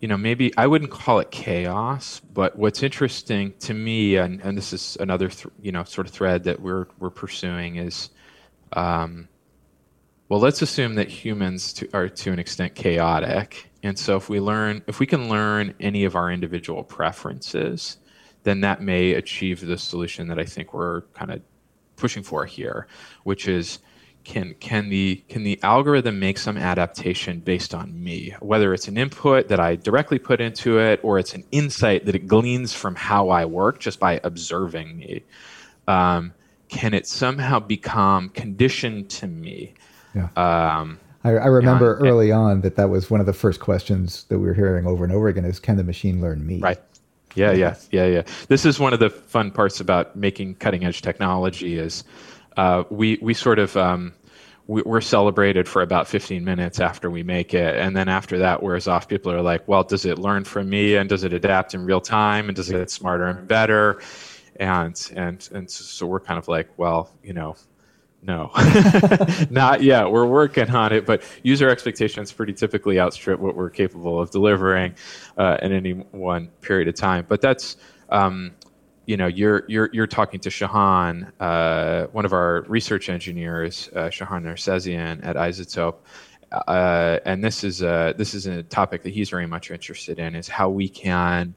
you 0.00 0.06
know, 0.06 0.16
maybe 0.16 0.56
I 0.56 0.66
wouldn't 0.66 0.90
call 0.90 1.18
it 1.18 1.30
chaos, 1.30 2.20
but 2.20 2.56
what's 2.56 2.82
interesting 2.82 3.52
to 3.60 3.74
me, 3.74 4.16
and, 4.16 4.40
and 4.42 4.56
this 4.56 4.72
is 4.72 4.96
another, 5.00 5.28
th- 5.28 5.52
you 5.60 5.72
know, 5.72 5.84
sort 5.84 6.06
of 6.06 6.12
thread 6.12 6.44
that 6.44 6.60
we're 6.60 6.86
we're 6.98 7.10
pursuing 7.10 7.76
is, 7.76 8.10
um, 8.74 9.28
well, 10.28 10.40
let's 10.40 10.62
assume 10.62 10.94
that 10.96 11.08
humans 11.08 11.72
to, 11.74 11.88
are 11.92 12.08
to 12.08 12.32
an 12.32 12.38
extent 12.38 12.74
chaotic, 12.74 13.67
and 13.82 13.98
so 13.98 14.16
if 14.16 14.28
we 14.28 14.40
learn, 14.40 14.82
if 14.86 14.98
we 14.98 15.06
can 15.06 15.28
learn 15.28 15.74
any 15.80 16.04
of 16.04 16.16
our 16.16 16.30
individual 16.30 16.82
preferences, 16.82 17.98
then 18.42 18.60
that 18.62 18.82
may 18.82 19.12
achieve 19.12 19.60
the 19.60 19.78
solution 19.78 20.28
that 20.28 20.38
I 20.38 20.44
think 20.44 20.74
we're 20.74 21.02
kind 21.14 21.30
of 21.30 21.42
pushing 21.96 22.22
for 22.22 22.44
here, 22.44 22.86
which 23.24 23.46
is 23.46 23.78
can 24.24 24.54
can 24.60 24.88
the 24.88 25.22
can 25.28 25.44
the 25.44 25.58
algorithm 25.62 26.18
make 26.18 26.38
some 26.38 26.56
adaptation 26.56 27.40
based 27.40 27.74
on 27.74 28.02
me? 28.02 28.34
Whether 28.40 28.74
it's 28.74 28.88
an 28.88 28.98
input 28.98 29.48
that 29.48 29.60
i 29.60 29.76
directly 29.76 30.18
put 30.18 30.40
into 30.40 30.78
it 30.78 31.00
or 31.02 31.18
it's 31.18 31.34
an 31.34 31.44
insight 31.52 32.04
that 32.06 32.14
it 32.14 32.26
gleans 32.26 32.74
from 32.74 32.94
how 32.94 33.30
i 33.30 33.44
work 33.44 33.78
just 33.78 34.00
by 34.00 34.20
observing 34.24 34.98
me. 34.98 35.22
Um, 35.86 36.34
can 36.68 36.92
it 36.94 37.06
somehow 37.06 37.60
become 37.60 38.28
conditioned 38.28 39.08
to 39.10 39.26
me? 39.26 39.74
Yeah. 40.14 40.28
Um, 40.36 40.98
I, 41.28 41.44
I, 41.44 41.46
remember 41.46 41.96
and, 41.96 42.06
early 42.06 42.32
on 42.32 42.62
that 42.62 42.76
that 42.76 42.88
was 42.88 43.10
one 43.10 43.20
of 43.20 43.26
the 43.26 43.32
first 43.32 43.60
questions 43.60 44.24
that 44.24 44.38
we 44.38 44.46
were 44.46 44.54
hearing 44.54 44.86
over 44.86 45.04
and 45.04 45.12
over 45.12 45.28
again 45.28 45.44
is 45.44 45.60
can 45.60 45.76
the 45.76 45.84
machine 45.84 46.20
learn 46.20 46.46
me? 46.46 46.58
Right. 46.58 46.80
Yeah 47.34 47.52
yeah 47.52 47.76
yeah 47.90 48.06
yeah. 48.06 48.22
This 48.48 48.64
is 48.64 48.80
one 48.80 48.92
of 48.92 49.00
the 49.00 49.10
fun 49.10 49.50
parts 49.50 49.80
about 49.80 50.16
making 50.16 50.56
cutting 50.56 50.84
edge 50.84 51.02
technology 51.02 51.78
is 51.78 52.02
uh, 52.56 52.84
we 52.90 53.18
we 53.20 53.34
sort 53.34 53.58
of 53.58 53.76
um, 53.76 54.12
we're 54.66 55.00
celebrated 55.00 55.66
for 55.66 55.80
about 55.80 56.06
15 56.06 56.44
minutes 56.44 56.78
after 56.78 57.10
we 57.10 57.22
make 57.22 57.54
it. 57.54 57.76
And 57.76 57.96
then 57.96 58.08
after 58.08 58.38
that 58.38 58.62
wears 58.62 58.86
off 58.88 59.08
people 59.08 59.30
are 59.30 59.42
like 59.42 59.68
well 59.68 59.84
does 59.84 60.04
it 60.04 60.18
learn 60.18 60.44
from 60.44 60.70
me? 60.70 60.96
And 60.96 61.08
does 61.08 61.22
it 61.22 61.32
adapt 61.32 61.74
in 61.74 61.84
real 61.84 62.00
time? 62.00 62.48
And 62.48 62.56
does 62.56 62.70
it 62.70 62.74
get 62.74 62.90
smarter 62.90 63.26
and 63.26 63.46
better? 63.46 64.00
And 64.56 65.10
and 65.14 65.48
and 65.52 65.70
so 65.70 66.06
we're 66.06 66.20
kind 66.20 66.38
of 66.38 66.48
like 66.48 66.70
well 66.78 67.10
you 67.22 67.34
know 67.34 67.56
no. 68.22 68.50
Not 69.50 69.82
yet. 69.82 70.10
We're 70.10 70.26
working 70.26 70.70
on 70.70 70.92
it 70.92 71.06
but 71.06 71.22
user 71.42 71.68
expectations 71.68 72.32
pretty 72.32 72.52
typically 72.52 72.98
outstrip 72.98 73.40
what 73.40 73.54
we're 73.54 73.70
capable 73.70 74.20
of 74.20 74.30
delivering 74.30 74.94
uh, 75.36 75.58
in 75.62 75.72
any 75.72 75.92
one 75.92 76.48
period 76.60 76.88
of 76.88 76.94
time. 76.94 77.26
But 77.28 77.40
that's 77.40 77.76
um, 78.10 78.52
you 79.08 79.16
know, 79.16 79.26
you're 79.26 79.64
you're 79.68 79.88
you're 79.92 80.06
talking 80.06 80.38
to 80.40 80.50
Shahan, 80.50 81.32
uh, 81.40 82.08
one 82.08 82.26
of 82.26 82.34
our 82.34 82.66
research 82.68 83.08
engineers, 83.08 83.88
uh, 83.96 84.08
Shahan 84.08 84.42
Nercessian 84.42 85.24
at 85.24 85.34
iZotope, 85.34 85.94
uh, 86.52 87.18
and 87.24 87.42
this 87.42 87.64
is 87.64 87.80
a 87.80 88.14
this 88.18 88.34
is 88.34 88.46
a 88.46 88.62
topic 88.64 89.02
that 89.04 89.14
he's 89.14 89.30
very 89.30 89.46
much 89.46 89.70
interested 89.70 90.18
in 90.18 90.34
is 90.34 90.46
how 90.46 90.68
we 90.68 90.90
can 90.90 91.54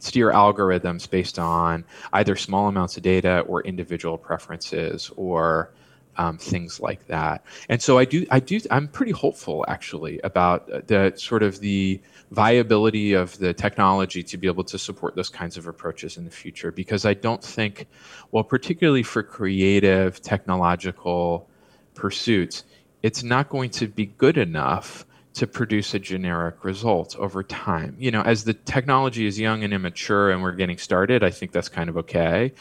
steer 0.00 0.32
algorithms 0.32 1.08
based 1.08 1.38
on 1.38 1.84
either 2.14 2.34
small 2.34 2.66
amounts 2.66 2.96
of 2.96 3.04
data 3.04 3.40
or 3.40 3.62
individual 3.62 4.18
preferences 4.18 5.08
or 5.16 5.72
um, 6.18 6.36
things 6.36 6.80
like 6.80 7.06
that. 7.06 7.44
And 7.68 7.80
so 7.80 7.96
I 7.96 8.04
do, 8.04 8.26
I 8.30 8.40
do, 8.40 8.60
I'm 8.70 8.88
pretty 8.88 9.12
hopeful 9.12 9.64
actually 9.68 10.20
about 10.24 10.66
the 10.88 11.12
sort 11.16 11.42
of 11.42 11.60
the 11.60 12.00
viability 12.30 13.14
of 13.14 13.38
the 13.38 13.54
technology 13.54 14.22
to 14.24 14.36
be 14.36 14.48
able 14.48 14.64
to 14.64 14.78
support 14.78 15.14
those 15.14 15.28
kinds 15.30 15.56
of 15.56 15.66
approaches 15.66 16.16
in 16.16 16.24
the 16.24 16.30
future. 16.30 16.72
Because 16.72 17.06
I 17.06 17.14
don't 17.14 17.42
think, 17.42 17.86
well, 18.32 18.44
particularly 18.44 19.04
for 19.04 19.22
creative 19.22 20.20
technological 20.20 21.48
pursuits, 21.94 22.64
it's 23.02 23.22
not 23.22 23.48
going 23.48 23.70
to 23.70 23.86
be 23.86 24.06
good 24.06 24.36
enough 24.36 25.06
to 25.34 25.46
produce 25.46 25.94
a 25.94 26.00
generic 26.00 26.64
result 26.64 27.14
over 27.16 27.44
time. 27.44 27.94
You 27.98 28.10
know, 28.10 28.22
as 28.22 28.42
the 28.42 28.54
technology 28.54 29.24
is 29.26 29.38
young 29.38 29.62
and 29.62 29.72
immature 29.72 30.30
and 30.30 30.42
we're 30.42 30.52
getting 30.52 30.78
started, 30.78 31.22
I 31.22 31.30
think 31.30 31.52
that's 31.52 31.68
kind 31.68 31.88
of 31.88 31.96
okay. 31.98 32.52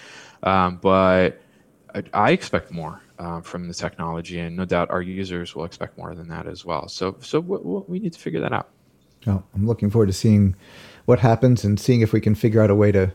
Um, 0.43 0.77
but 0.79 1.41
I, 1.95 2.03
I 2.13 2.31
expect 2.31 2.71
more 2.71 3.01
uh, 3.19 3.41
from 3.41 3.67
the 3.67 3.73
technology, 3.73 4.39
and 4.39 4.55
no 4.55 4.65
doubt 4.65 4.89
our 4.89 5.01
users 5.01 5.55
will 5.55 5.65
expect 5.65 5.97
more 5.97 6.15
than 6.15 6.27
that 6.27 6.47
as 6.47 6.65
well. 6.65 6.87
So, 6.87 7.17
so 7.21 7.39
we, 7.39 7.57
we 7.87 7.99
need 7.99 8.13
to 8.13 8.19
figure 8.19 8.41
that 8.41 8.53
out. 8.53 8.69
Oh, 9.25 9.43
I'm 9.53 9.65
looking 9.65 9.89
forward 9.89 10.07
to 10.07 10.13
seeing 10.13 10.55
what 11.05 11.19
happens 11.19 11.63
and 11.63 11.79
seeing 11.79 12.01
if 12.01 12.13
we 12.13 12.21
can 12.21 12.35
figure 12.35 12.61
out 12.61 12.69
a 12.69 12.75
way 12.75 12.91
to 12.91 13.13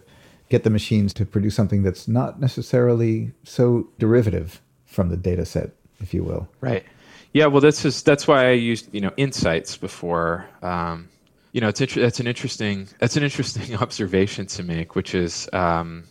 get 0.49 0.65
the 0.65 0.71
machines 0.71 1.15
to 1.15 1.25
produce 1.25 1.55
something 1.55 1.83
that's 1.83 2.07
not 2.07 2.41
necessarily 2.41 3.33
so 3.45 3.88
derivative 3.99 4.61
from 4.85 5.09
the 5.09 5.17
data 5.17 5.47
set, 5.47 5.71
if 6.01 6.12
you 6.12 6.23
will. 6.23 6.49
Right. 6.61 6.85
Yeah. 7.33 7.47
Well, 7.47 7.61
that's 7.62 7.83
just, 7.83 8.05
that's 8.05 8.29
why 8.29 8.49
I 8.49 8.53
used 8.53 8.93
you 8.93 9.01
know 9.01 9.12
insights 9.17 9.77
before. 9.77 10.47
Um, 10.61 11.09
you 11.53 11.61
know, 11.61 11.69
it's 11.69 11.81
inter- 11.81 12.01
that's 12.01 12.21
an 12.21 12.27
interesting 12.27 12.88
that's 12.99 13.17
an 13.17 13.23
interesting 13.23 13.77
observation 13.81 14.47
to 14.47 14.62
make, 14.62 14.95
which 14.95 15.15
is 15.15 15.49
um, 15.53 16.05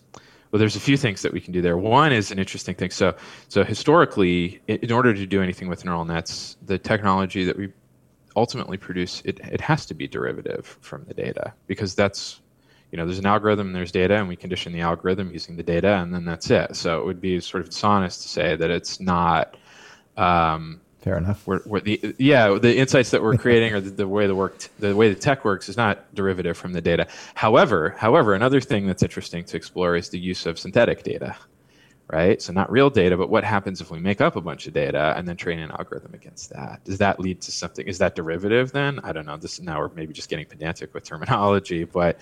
well, 0.51 0.59
there's 0.59 0.75
a 0.75 0.81
few 0.81 0.97
things 0.97 1.21
that 1.21 1.31
we 1.31 1.39
can 1.39 1.53
do 1.53 1.61
there. 1.61 1.77
One 1.77 2.11
is 2.11 2.31
an 2.31 2.37
interesting 2.37 2.75
thing. 2.75 2.91
So, 2.91 3.15
so 3.47 3.63
historically, 3.63 4.61
in 4.67 4.91
order 4.91 5.13
to 5.13 5.25
do 5.25 5.41
anything 5.41 5.69
with 5.69 5.85
neural 5.85 6.03
nets, 6.03 6.57
the 6.65 6.77
technology 6.77 7.45
that 7.45 7.57
we 7.57 7.71
ultimately 8.35 8.77
produce, 8.77 9.21
it, 9.23 9.39
it 9.39 9.61
has 9.61 9.85
to 9.85 9.93
be 9.93 10.07
derivative 10.07 10.77
from 10.81 11.05
the 11.05 11.13
data 11.13 11.53
because 11.67 11.95
that's, 11.95 12.41
you 12.91 12.97
know, 12.97 13.05
there's 13.05 13.19
an 13.19 13.25
algorithm 13.25 13.67
and 13.67 13.75
there's 13.75 13.93
data, 13.93 14.15
and 14.15 14.27
we 14.27 14.35
condition 14.35 14.73
the 14.73 14.81
algorithm 14.81 15.31
using 15.31 15.55
the 15.55 15.63
data, 15.63 15.95
and 15.99 16.13
then 16.13 16.25
that's 16.25 16.49
it. 16.49 16.75
So 16.75 16.99
it 16.99 17.05
would 17.05 17.21
be 17.21 17.39
sort 17.39 17.63
of 17.63 17.69
dishonest 17.69 18.21
to 18.23 18.27
say 18.27 18.55
that 18.57 18.69
it's 18.69 18.99
not. 18.99 19.55
Um, 20.17 20.81
Fair 21.01 21.17
enough. 21.17 21.47
We're, 21.47 21.61
we're 21.65 21.79
the, 21.79 22.15
yeah, 22.19 22.59
the 22.61 22.77
insights 22.77 23.09
that 23.09 23.23
we're 23.23 23.35
creating 23.35 23.73
or 23.73 23.81
the, 23.81 23.89
the, 23.89 24.07
way 24.07 24.27
the 24.27 24.35
work, 24.35 24.67
the 24.77 24.95
way 24.95 25.11
the 25.11 25.19
tech 25.19 25.43
works 25.43 25.67
is 25.67 25.75
not 25.75 26.13
derivative 26.13 26.55
from 26.55 26.73
the 26.73 26.81
data. 26.81 27.07
However, 27.33 27.95
however, 27.97 28.35
another 28.35 28.61
thing 28.61 28.85
that's 28.85 29.01
interesting 29.01 29.43
to 29.45 29.57
explore 29.57 29.95
is 29.95 30.09
the 30.09 30.19
use 30.19 30.45
of 30.45 30.59
synthetic 30.59 31.01
data, 31.01 31.35
right? 32.07 32.39
So 32.39 32.53
not 32.53 32.71
real 32.71 32.91
data, 32.91 33.17
but 33.17 33.31
what 33.31 33.43
happens 33.43 33.81
if 33.81 33.89
we 33.89 33.99
make 33.99 34.21
up 34.21 34.35
a 34.35 34.41
bunch 34.41 34.67
of 34.67 34.73
data 34.73 35.15
and 35.17 35.27
then 35.27 35.37
train 35.37 35.57
an 35.57 35.71
algorithm 35.71 36.13
against 36.13 36.51
that? 36.51 36.83
Does 36.83 36.99
that 36.99 37.19
lead 37.19 37.41
to 37.41 37.51
something? 37.51 37.87
Is 37.87 37.97
that 37.97 38.13
derivative 38.13 38.71
then? 38.71 38.99
I 38.99 39.11
don't 39.11 39.25
know. 39.25 39.37
This 39.37 39.59
now 39.59 39.79
we're 39.79 39.89
maybe 39.95 40.13
just 40.13 40.29
getting 40.29 40.45
pedantic 40.45 40.93
with 40.93 41.03
terminology, 41.03 41.83
but 41.83 42.21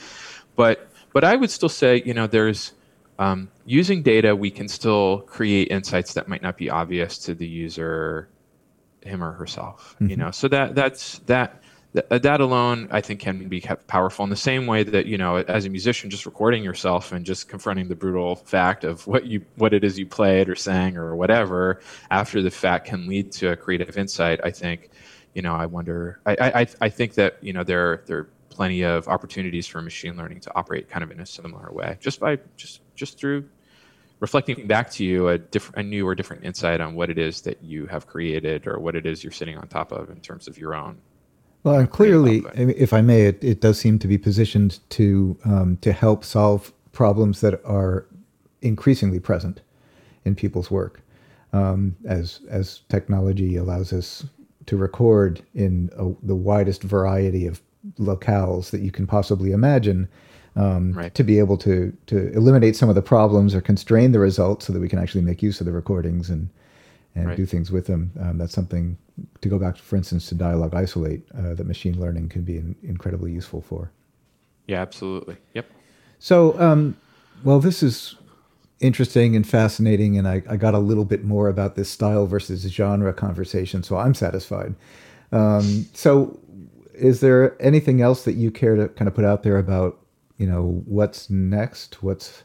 but 0.55 0.89
but 1.11 1.25
I 1.25 1.35
would 1.35 1.51
still 1.51 1.67
say, 1.67 2.01
you 2.05 2.13
know, 2.13 2.27
there's 2.27 2.71
um, 3.17 3.51
using 3.65 4.01
data, 4.03 4.33
we 4.33 4.49
can 4.49 4.69
still 4.69 5.19
create 5.27 5.67
insights 5.69 6.13
that 6.13 6.29
might 6.29 6.41
not 6.41 6.55
be 6.55 6.69
obvious 6.69 7.17
to 7.17 7.35
the 7.35 7.45
user, 7.45 8.29
him 9.01 9.23
or 9.23 9.31
herself. 9.31 9.95
Mm-hmm. 9.95 10.09
You 10.09 10.15
know, 10.17 10.31
so 10.31 10.47
that 10.47 10.75
that's 10.75 11.19
that 11.19 11.61
uh, 11.95 12.19
that 12.19 12.39
alone 12.39 12.87
i 12.91 13.01
think 13.01 13.19
can 13.19 13.47
be 13.47 13.59
kept 13.59 13.87
powerful 13.87 14.23
in 14.23 14.29
the 14.29 14.35
same 14.35 14.67
way 14.67 14.83
that 14.83 15.07
you 15.07 15.17
know 15.17 15.37
as 15.37 15.65
a 15.65 15.69
musician 15.69 16.07
just 16.07 16.25
recording 16.25 16.63
yourself 16.63 17.11
and 17.11 17.25
just 17.25 17.49
confronting 17.49 17.87
the 17.87 17.95
brutal 17.95 18.35
fact 18.35 18.83
of 18.83 19.07
what 19.07 19.25
you 19.25 19.43
what 19.55 19.73
it 19.73 19.83
is 19.83 19.97
you 19.97 20.05
played 20.05 20.49
or 20.49 20.55
sang 20.55 20.97
or 20.97 21.15
whatever 21.15 21.79
after 22.11 22.43
the 22.43 22.51
fact 22.51 22.85
can 22.85 23.07
lead 23.07 23.31
to 23.31 23.51
a 23.51 23.55
creative 23.55 23.97
insight 23.97 24.39
i 24.43 24.51
think 24.51 24.91
you 25.33 25.41
know 25.41 25.55
i 25.55 25.65
wonder 25.65 26.19
i 26.27 26.61
i 26.61 26.67
i 26.81 26.89
think 26.89 27.15
that 27.15 27.37
you 27.41 27.53
know 27.53 27.63
there 27.63 28.03
there 28.05 28.19
are 28.19 28.29
plenty 28.51 28.83
of 28.83 29.07
opportunities 29.07 29.65
for 29.65 29.81
machine 29.81 30.15
learning 30.15 30.39
to 30.39 30.55
operate 30.55 30.89
kind 30.89 31.03
of 31.03 31.09
in 31.09 31.19
a 31.19 31.25
similar 31.25 31.71
way 31.71 31.97
just 31.99 32.19
by 32.19 32.37
just 32.55 32.81
just 32.93 33.17
through 33.17 33.43
reflecting 34.19 34.67
back 34.67 34.89
to 34.91 35.03
you 35.05 35.29
a 35.29 35.37
different 35.37 35.85
a 35.85 35.89
new 35.89 36.07
or 36.07 36.15
different 36.15 36.43
insight 36.43 36.81
on 36.81 36.95
what 36.95 37.09
it 37.09 37.17
is 37.17 37.41
that 37.41 37.63
you 37.63 37.85
have 37.85 38.07
created 38.07 38.67
or 38.67 38.79
what 38.79 38.95
it 38.95 39.05
is 39.05 39.23
you're 39.23 39.31
sitting 39.31 39.57
on 39.57 39.67
top 39.67 39.91
of 39.91 40.09
in 40.09 40.19
terms 40.19 40.47
of 40.47 40.57
your 40.57 40.75
own 40.75 40.99
well, 41.63 41.77
and 41.79 41.89
clearly, 41.89 42.43
if 42.55 42.93
I 42.93 43.01
may, 43.01 43.23
it, 43.23 43.43
it 43.43 43.59
does 43.59 43.77
seem 43.77 43.99
to 43.99 44.07
be 44.07 44.17
positioned 44.17 44.79
to 44.91 45.37
um, 45.43 45.77
to 45.81 45.91
help 45.91 46.23
solve 46.23 46.71
problems 46.93 47.41
that 47.41 47.61
are 47.65 48.05
increasingly 48.61 49.19
present 49.19 49.61
in 50.23 50.35
people's 50.35 50.71
work, 50.71 51.01
um, 51.51 51.97
as 52.05 52.39
as 52.49 52.81
technology 52.87 53.57
allows 53.57 53.91
us 53.91 54.25
to 54.67 54.77
record 54.77 55.41
in 55.53 55.89
a, 55.97 56.09
the 56.25 56.35
widest 56.35 56.81
variety 56.81 57.45
of 57.45 57.61
locales 57.97 58.69
that 58.69 58.81
you 58.81 58.91
can 58.91 59.05
possibly 59.05 59.51
imagine. 59.51 60.07
Um, 60.55 60.93
right. 60.93 61.13
To 61.13 61.23
be 61.23 61.39
able 61.39 61.57
to 61.57 61.95
to 62.07 62.31
eliminate 62.33 62.75
some 62.75 62.89
of 62.89 62.95
the 62.95 63.01
problems 63.01 63.53
or 63.53 63.61
constrain 63.61 64.11
the 64.11 64.19
results, 64.19 64.65
so 64.65 64.73
that 64.73 64.79
we 64.79 64.89
can 64.89 64.99
actually 64.99 65.21
make 65.21 65.43
use 65.43 65.59
of 65.59 65.65
the 65.65 65.71
recordings 65.71 66.29
and 66.29 66.49
and 67.15 67.27
right. 67.27 67.37
do 67.37 67.45
things 67.45 67.71
with 67.71 67.87
them. 67.87 68.11
Um, 68.19 68.37
that's 68.37 68.53
something 68.53 68.97
to 69.41 69.49
go 69.49 69.59
back, 69.59 69.77
for 69.77 69.95
instance, 69.95 70.27
to 70.29 70.35
dialogue 70.35 70.73
isolate 70.73 71.23
uh, 71.37 71.53
that 71.53 71.65
machine 71.65 71.99
learning 71.99 72.29
can 72.29 72.43
be 72.43 72.57
in, 72.57 72.75
incredibly 72.83 73.31
useful 73.31 73.61
for. 73.61 73.91
Yeah, 74.67 74.81
absolutely. 74.81 75.37
Yep. 75.53 75.65
So, 76.19 76.59
um, 76.59 76.95
well, 77.43 77.59
this 77.59 77.81
is 77.81 78.15
interesting 78.79 79.35
and 79.35 79.47
fascinating, 79.47 80.17
and 80.17 80.27
I, 80.27 80.43
I, 80.49 80.57
got 80.57 80.73
a 80.73 80.79
little 80.79 81.05
bit 81.05 81.23
more 81.23 81.49
about 81.49 81.75
this 81.75 81.89
style 81.89 82.27
versus 82.27 82.61
genre 82.61 83.13
conversation, 83.13 83.83
so 83.83 83.97
I'm 83.97 84.13
satisfied. 84.13 84.75
Um, 85.31 85.85
so, 85.93 86.39
is 86.93 87.19
there 87.21 87.61
anything 87.61 88.01
else 88.01 88.25
that 88.25 88.33
you 88.33 88.51
care 88.51 88.75
to 88.75 88.89
kind 88.89 89.07
of 89.07 89.15
put 89.15 89.25
out 89.25 89.43
there 89.43 89.57
about, 89.57 89.99
you 90.39 90.47
know, 90.47 90.81
what's 90.85 91.29
next? 91.29 92.01
What's 92.01 92.43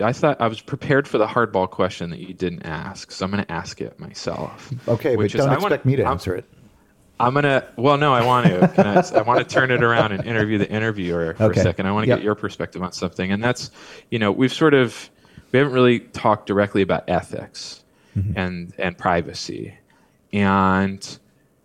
I 0.00 0.12
thought 0.12 0.40
I 0.40 0.48
was 0.48 0.60
prepared 0.60 1.06
for 1.06 1.18
the 1.18 1.26
hardball 1.26 1.70
question 1.70 2.10
that 2.10 2.18
you 2.18 2.34
didn't 2.34 2.62
ask, 2.62 3.10
so 3.12 3.24
I'm 3.24 3.30
going 3.30 3.44
to 3.44 3.52
ask 3.52 3.80
it 3.80 3.98
myself. 3.98 4.72
Okay, 4.88 5.16
but 5.16 5.30
don't 5.30 5.40
is, 5.40 5.46
expect 5.46 5.62
wanna, 5.62 5.80
me 5.84 5.96
to 5.96 6.06
answer 6.06 6.34
it. 6.34 6.44
I'm 7.18 7.34
gonna. 7.34 7.66
Well, 7.76 7.98
no, 7.98 8.14
I 8.14 8.24
want 8.24 8.46
to. 8.46 8.72
I, 8.78 9.18
I, 9.18 9.22
want 9.22 9.46
to 9.46 9.54
turn 9.54 9.70
it 9.70 9.82
around 9.82 10.12
and 10.12 10.24
interview 10.24 10.56
the 10.56 10.68
interviewer 10.68 11.34
for 11.34 11.44
okay. 11.44 11.60
a 11.60 11.62
second. 11.62 11.86
I 11.86 11.92
want 11.92 12.04
to 12.04 12.08
yep. 12.08 12.18
get 12.18 12.24
your 12.24 12.34
perspective 12.34 12.82
on 12.82 12.92
something, 12.92 13.30
and 13.30 13.44
that's, 13.44 13.70
you 14.10 14.18
know, 14.18 14.32
we've 14.32 14.52
sort 14.52 14.72
of 14.72 15.10
we 15.52 15.58
haven't 15.58 15.74
really 15.74 16.00
talked 16.00 16.46
directly 16.46 16.80
about 16.80 17.04
ethics 17.08 17.84
mm-hmm. 18.16 18.38
and 18.38 18.72
and 18.78 18.96
privacy, 18.96 19.74
and 20.32 21.18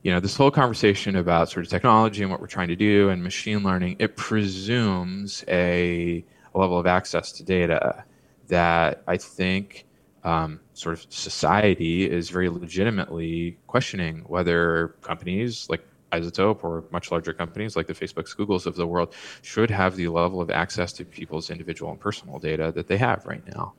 you 0.06 0.12
know, 0.12 0.20
this 0.20 0.36
whole 0.36 0.52
conversation 0.52 1.16
about 1.16 1.50
sort 1.50 1.66
of 1.66 1.72
technology 1.72 2.22
and 2.22 2.30
what 2.30 2.40
we're 2.40 2.46
trying 2.46 2.68
to 2.68 2.76
do 2.76 3.10
and 3.10 3.24
machine 3.24 3.64
learning, 3.64 3.96
it 3.98 4.16
presumes 4.16 5.44
a, 5.48 6.24
a 6.54 6.58
level 6.60 6.78
of 6.78 6.86
access 6.86 7.32
to 7.32 7.44
data 7.44 8.04
that 8.48 9.02
I 9.08 9.18
think 9.18 9.88
um, 10.24 10.60
sort 10.76 11.00
of 11.00 11.08
society 11.10 12.08
is 12.08 12.30
very 12.30 12.50
legitimately 12.50 13.58
questioning 13.66 14.20
whether 14.28 14.90
companies 15.02 15.68
like 15.72 15.84
iZotope 16.12 16.64
or 16.64 16.84
much 16.92 17.10
larger 17.10 17.34
companies 17.34 17.76
like 17.76 17.88
the 17.88 17.94
Facebooks, 17.96 18.36
Googles 18.36 18.68
of 18.68 18.76
the 18.76 18.86
world 18.86 19.16
should 19.42 19.72
have 19.72 19.96
the 19.96 20.08
level 20.10 20.40
of 20.40 20.52
access 20.52 20.94
to 20.94 21.04
people's 21.04 21.50
individual 21.50 21.90
and 21.90 22.00
personal 22.00 22.38
data 22.38 22.72
that 22.76 22.86
they 22.86 22.98
have 22.98 23.26
right 23.26 23.42
now. 23.56 23.74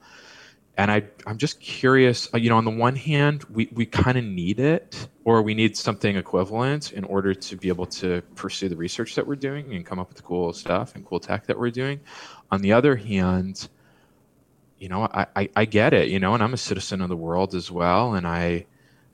And 0.79 0.91
I, 0.91 1.05
I'm 1.27 1.39
just 1.39 1.59
curious, 1.59 2.29
uh, 2.35 2.39
you 2.39 2.51
know, 2.51 2.59
on 2.59 2.67
the 2.67 2.71
one 2.71 2.97
hand, 2.97 3.45
we, 3.45 3.69
we 3.73 3.87
kind 3.87 4.19
of 4.19 4.25
need 4.25 4.61
it, 4.61 5.09
or 5.25 5.41
we 5.41 5.55
need 5.55 5.75
something 5.75 6.17
equivalent 6.17 6.93
in 6.93 7.05
order 7.05 7.33
to 7.33 7.57
be 7.57 7.69
able 7.69 7.87
to 7.87 8.21
pursue 8.35 8.69
the 8.69 8.77
research 8.77 9.15
that 9.15 9.27
we're 9.27 9.37
doing 9.37 9.75
and 9.75 9.87
come 9.87 9.99
up 9.99 10.09
with 10.09 10.19
the 10.19 10.23
cool 10.23 10.53
stuff 10.53 10.95
and 10.95 11.07
cool 11.07 11.19
tech 11.19 11.47
that 11.47 11.59
we're 11.59 11.71
doing. 11.71 12.01
On 12.51 12.61
the 12.61 12.75
other 12.75 12.95
hand, 12.95 13.69
you 14.79 14.91
know, 14.91 15.05
I, 15.05 15.27
I, 15.35 15.49
I, 15.57 15.65
get 15.65 15.95
it, 15.95 16.09
you 16.09 16.21
know, 16.21 16.35
and 16.35 16.43
I'm 16.43 16.53
a 16.53 16.59
citizen 16.59 17.01
of 17.01 17.09
the 17.09 17.17
world 17.17 17.55
as 17.55 17.71
well. 17.71 18.15
And 18.15 18.27
I, 18.27 18.67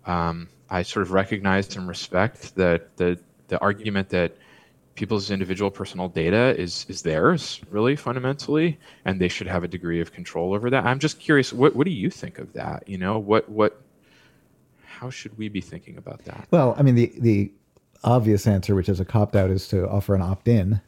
um, 0.04 0.48
I 0.68 0.82
sort 0.82 1.06
of 1.06 1.12
recognize 1.12 1.76
and 1.76 1.86
respect 1.86 2.56
that 2.56 2.96
the, 2.96 3.20
the 3.46 3.60
argument 3.60 4.08
that 4.08 4.36
people's 4.94 5.30
individual 5.30 5.70
personal 5.70 6.08
data 6.08 6.58
is, 6.58 6.86
is 6.88 7.02
theirs 7.02 7.60
really 7.70 7.96
fundamentally, 7.96 8.78
and 9.04 9.20
they 9.20 9.28
should 9.28 9.46
have 9.46 9.64
a 9.64 9.68
degree 9.68 10.00
of 10.00 10.12
control 10.12 10.54
over 10.54 10.70
that. 10.70 10.84
I'm 10.84 10.98
just 10.98 11.18
curious, 11.18 11.52
what, 11.52 11.74
what 11.74 11.84
do 11.84 11.92
you 11.92 12.10
think 12.10 12.38
of 12.38 12.52
that? 12.52 12.88
You 12.88 12.98
know, 12.98 13.18
what, 13.18 13.48
what, 13.48 13.80
how 14.84 15.10
should 15.10 15.36
we 15.38 15.48
be 15.48 15.60
thinking 15.60 15.96
about 15.96 16.24
that? 16.26 16.46
Well, 16.50 16.74
I 16.78 16.82
mean, 16.82 16.94
the, 16.94 17.12
the 17.18 17.52
obvious 18.04 18.46
answer, 18.46 18.74
which 18.74 18.88
is 18.88 19.00
a 19.00 19.04
cop 19.04 19.34
out 19.34 19.50
is 19.50 19.66
to 19.68 19.88
offer 19.88 20.14
an 20.14 20.22
opt 20.22 20.48
in 20.48 20.80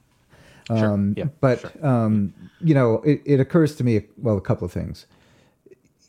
um, 0.71 1.15
sure. 1.15 1.25
Yeah, 1.25 1.31
but 1.41 1.61
sure. 1.61 1.87
um, 1.87 2.35
you 2.61 2.75
know, 2.75 2.97
it, 3.05 3.23
it, 3.25 3.41
occurs 3.41 3.75
to 3.77 3.85
me 3.85 4.03
well 4.17 4.37
a 4.37 4.41
couple 4.41 4.65
of 4.65 4.73
things. 4.73 5.07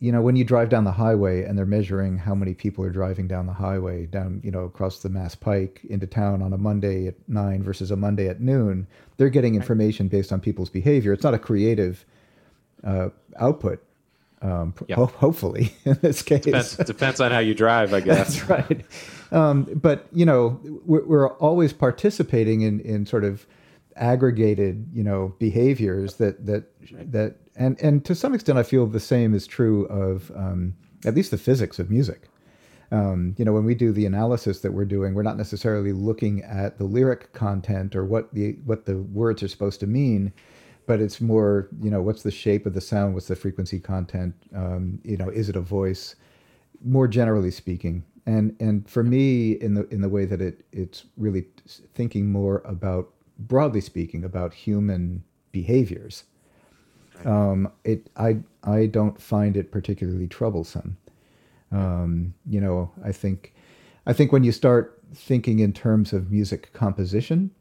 You 0.05 0.11
know, 0.11 0.21
when 0.21 0.35
you 0.35 0.43
drive 0.43 0.69
down 0.69 0.83
the 0.83 0.91
highway 0.91 1.43
and 1.43 1.57
they're 1.57 1.65
measuring 1.65 2.19
how 2.19 2.35
many 2.35 2.53
people 2.53 2.85
are 2.85 2.91
driving 2.91 3.27
down 3.27 3.47
the 3.47 3.53
highway 3.53 4.05
down, 4.05 4.39
you 4.43 4.51
know, 4.51 4.65
across 4.65 4.99
the 4.99 5.09
Mass 5.09 5.33
Pike 5.33 5.81
into 5.89 6.05
town 6.05 6.43
on 6.43 6.53
a 6.53 6.59
Monday 6.59 7.07
at 7.07 7.15
nine 7.27 7.63
versus 7.63 7.89
a 7.89 7.95
Monday 7.95 8.27
at 8.27 8.39
noon, 8.39 8.85
they're 9.17 9.29
getting 9.29 9.55
information 9.55 10.07
based 10.07 10.31
on 10.31 10.39
people's 10.39 10.69
behavior. 10.69 11.11
It's 11.11 11.23
not 11.23 11.33
a 11.33 11.39
creative 11.39 12.05
uh, 12.83 13.09
output. 13.39 13.83
Um, 14.43 14.75
yep. 14.87 14.97
ho- 14.99 15.05
hopefully, 15.07 15.73
in 15.85 15.97
this 16.03 16.21
case, 16.21 16.41
depends, 16.41 16.77
depends, 16.77 17.19
on 17.19 17.31
how 17.31 17.39
you 17.39 17.55
drive, 17.55 17.91
I 17.91 18.01
guess. 18.01 18.39
That's 18.39 18.69
right. 18.69 18.85
Um, 19.31 19.63
but 19.63 20.05
you 20.13 20.25
know, 20.25 20.59
we're, 20.85 21.03
we're 21.05 21.33
always 21.37 21.73
participating 21.73 22.61
in 22.61 22.79
in 22.81 23.07
sort 23.07 23.23
of 23.23 23.47
aggregated 23.95 24.87
you 24.93 25.03
know 25.03 25.33
behaviors 25.39 26.15
that 26.15 26.45
that 26.45 26.65
that 27.11 27.37
and 27.55 27.79
and 27.81 28.03
to 28.05 28.15
some 28.15 28.33
extent 28.33 28.57
I 28.57 28.63
feel 28.63 28.85
the 28.85 28.99
same 28.99 29.33
is 29.33 29.47
true 29.47 29.85
of 29.85 30.31
um, 30.35 30.75
at 31.05 31.15
least 31.15 31.31
the 31.31 31.37
physics 31.37 31.79
of 31.79 31.89
music. 31.89 32.29
Um, 32.91 33.35
you 33.37 33.45
know, 33.45 33.53
when 33.53 33.65
we 33.65 33.75
do 33.75 33.91
the 33.91 34.05
analysis 34.05 34.61
that 34.61 34.71
we're 34.71 34.85
doing, 34.85 35.13
we're 35.13 35.23
not 35.23 35.37
necessarily 35.37 35.91
looking 35.91 36.43
at 36.43 36.77
the 36.77 36.83
lyric 36.83 37.33
content 37.33 37.95
or 37.95 38.05
what 38.05 38.33
the 38.33 38.53
what 38.65 38.85
the 38.85 38.97
words 38.97 39.41
are 39.41 39.47
supposed 39.47 39.79
to 39.79 39.87
mean, 39.87 40.31
but 40.85 41.01
it's 41.01 41.19
more 41.19 41.67
you 41.81 41.89
know 41.89 42.01
what's 42.01 42.23
the 42.23 42.31
shape 42.31 42.65
of 42.65 42.73
the 42.73 42.81
sound, 42.81 43.13
what's 43.13 43.27
the 43.27 43.35
frequency 43.35 43.79
content, 43.79 44.35
um, 44.55 44.99
you 45.03 45.17
know, 45.17 45.29
is 45.29 45.49
it 45.49 45.55
a 45.55 45.61
voice? 45.61 46.15
More 46.83 47.07
generally 47.07 47.51
speaking, 47.51 48.03
and 48.25 48.55
and 48.59 48.87
for 48.87 49.03
me, 49.03 49.53
in 49.53 49.73
the 49.73 49.87
in 49.87 50.01
the 50.01 50.09
way 50.09 50.25
that 50.25 50.41
it 50.41 50.65
it's 50.71 51.05
really 51.17 51.45
thinking 51.93 52.31
more 52.31 52.61
about 52.65 53.09
broadly 53.39 53.81
speaking, 53.81 54.23
about 54.23 54.53
human 54.53 55.23
behaviors. 55.51 56.23
Um, 57.23 57.71
it 57.83 58.09
I 58.17 58.37
I 58.63 58.87
don't 58.87 59.21
find 59.21 59.55
it 59.57 59.71
particularly 59.71 60.27
troublesome. 60.27 60.97
Um, 61.71 62.33
you 62.47 62.61
know, 62.61 62.91
I 63.03 63.11
think 63.11 63.53
I 64.05 64.13
think 64.13 64.31
when 64.31 64.43
you 64.43 64.51
start 64.51 65.01
thinking 65.13 65.59
in 65.59 65.73
terms 65.73 66.13
of 66.13 66.31
music 66.31 66.71
composition, 66.73 67.51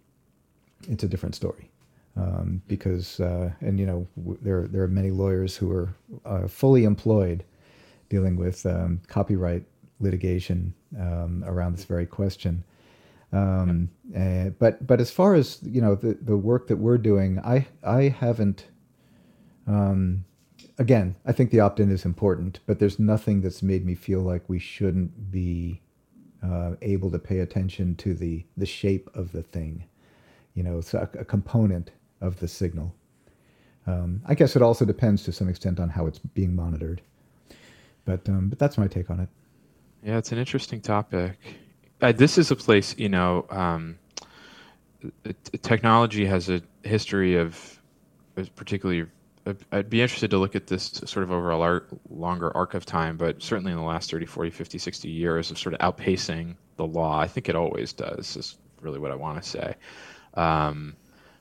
it's 0.89 1.05
a 1.05 1.09
different 1.09 1.35
story. 1.35 1.71
Um, 2.17 2.63
because 2.69 3.19
uh, 3.19 3.51
and 3.61 3.81
you 3.81 3.87
know 3.87 4.07
w- 4.17 4.39
there 4.41 4.69
there 4.69 4.83
are 4.85 4.89
many 4.89 5.11
lawyers 5.11 5.57
who 5.57 5.71
are 5.73 5.95
uh, 6.25 6.47
fully 6.47 6.85
employed 6.85 7.43
dealing 8.09 8.37
with 8.37 8.65
um, 8.67 9.01
copyright 9.09 9.65
litigation 9.99 10.75
um, 10.99 11.43
around 11.47 11.77
this 11.77 11.85
very 11.85 12.07
question. 12.07 12.63
Um, 13.33 13.91
uh, 14.17 14.51
but 14.61 14.87
but 14.87 15.01
as 15.01 15.11
far 15.11 15.35
as 15.35 15.59
you 15.65 15.81
know 15.81 15.97
the, 15.97 16.17
the 16.21 16.37
work 16.37 16.69
that 16.69 16.77
we're 16.77 16.99
doing, 16.99 17.41
I 17.41 17.67
I 17.83 18.09
haven't. 18.09 18.67
Um, 19.67 20.25
again, 20.79 21.17
I 21.25 21.33
think 21.33 21.51
the 21.51 21.61
opt-in 21.61 21.91
is 21.91 22.05
important, 22.05 22.61
but 22.67 22.79
there's 22.79 22.99
nothing 22.99 23.41
that's 23.41 23.63
made 23.63 23.85
me 23.85 23.95
feel 23.95 24.21
like 24.21 24.49
we 24.49 24.59
shouldn't 24.59 25.31
be 25.31 25.81
uh, 26.43 26.73
able 26.83 27.11
to 27.11 27.19
pay 27.19 27.39
attention 27.39 27.97
to 27.97 28.15
the 28.15 28.45
the 28.57 28.67
shape 28.67 29.11
of 29.15 29.33
the 29.33 29.43
thing. 29.43 29.85
You 30.55 30.63
know, 30.63 30.79
it's 30.79 30.95
a, 30.95 31.09
a 31.19 31.25
component 31.25 31.91
of 32.21 32.39
the 32.41 32.49
signal. 32.49 32.95
Um, 33.87 34.23
I 34.27 34.35
guess 34.35 34.57
it 34.57 34.63
also 34.63 34.85
depends 34.85 35.25
to 35.25 35.33
some 35.33 35.49
extent 35.49 35.81
on 35.81 35.89
how 35.89 36.07
it's 36.07 36.19
being 36.19 36.55
monitored. 36.55 37.03
But 38.05 38.29
um, 38.29 38.49
but 38.49 38.59
that's 38.59 38.77
my 38.77 38.87
take 38.87 39.11
on 39.11 39.21
it. 39.21 39.29
Yeah, 40.03 40.19
it's 40.19 40.33
an 40.33 40.39
interesting 40.39 40.81
topic. 40.81 41.39
Uh, 42.03 42.13
this 42.13 42.37
is 42.37 42.51
a 42.51 42.57
place, 42.57 42.95
you 42.99 43.09
know, 43.09 43.47
um, 43.49 43.99
technology 45.63 46.27
has 46.27 46.51
a 46.51 46.61
history 46.83 47.37
of, 47.37 47.81
particularly. 48.57 49.07
I'd 49.73 49.91
be 49.91 50.01
interested 50.01 50.31
to 50.31 50.39
look 50.39 50.57
at 50.57 50.69
this 50.69 51.03
sort 51.05 51.23
of 51.23 51.31
over 51.31 51.51
a 51.51 51.83
longer 52.09 52.57
arc 52.57 52.75
of 52.75 52.87
time, 52.87 53.17
but 53.17 53.43
certainly 53.43 53.73
in 53.73 53.79
the 53.79 53.85
last 53.85 54.11
30, 54.11 54.25
40, 54.25 54.51
50, 54.51 54.79
60 54.79 55.09
years 55.09 55.51
of 55.51 55.59
sort 55.59 55.75
of 55.75 55.81
outpacing 55.81 56.57
the 56.77 56.87
law. 56.87 57.19
I 57.19 57.29
think 57.29 57.49
it 57.49 57.57
always 57.57 57.93
does, 57.93 58.37
is 58.37 58.57
really 58.81 58.99
what 58.99 59.11
I 59.11 59.17
want 59.17 59.43
to 59.43 59.49
say. 59.49 59.75
Um, 60.35 60.97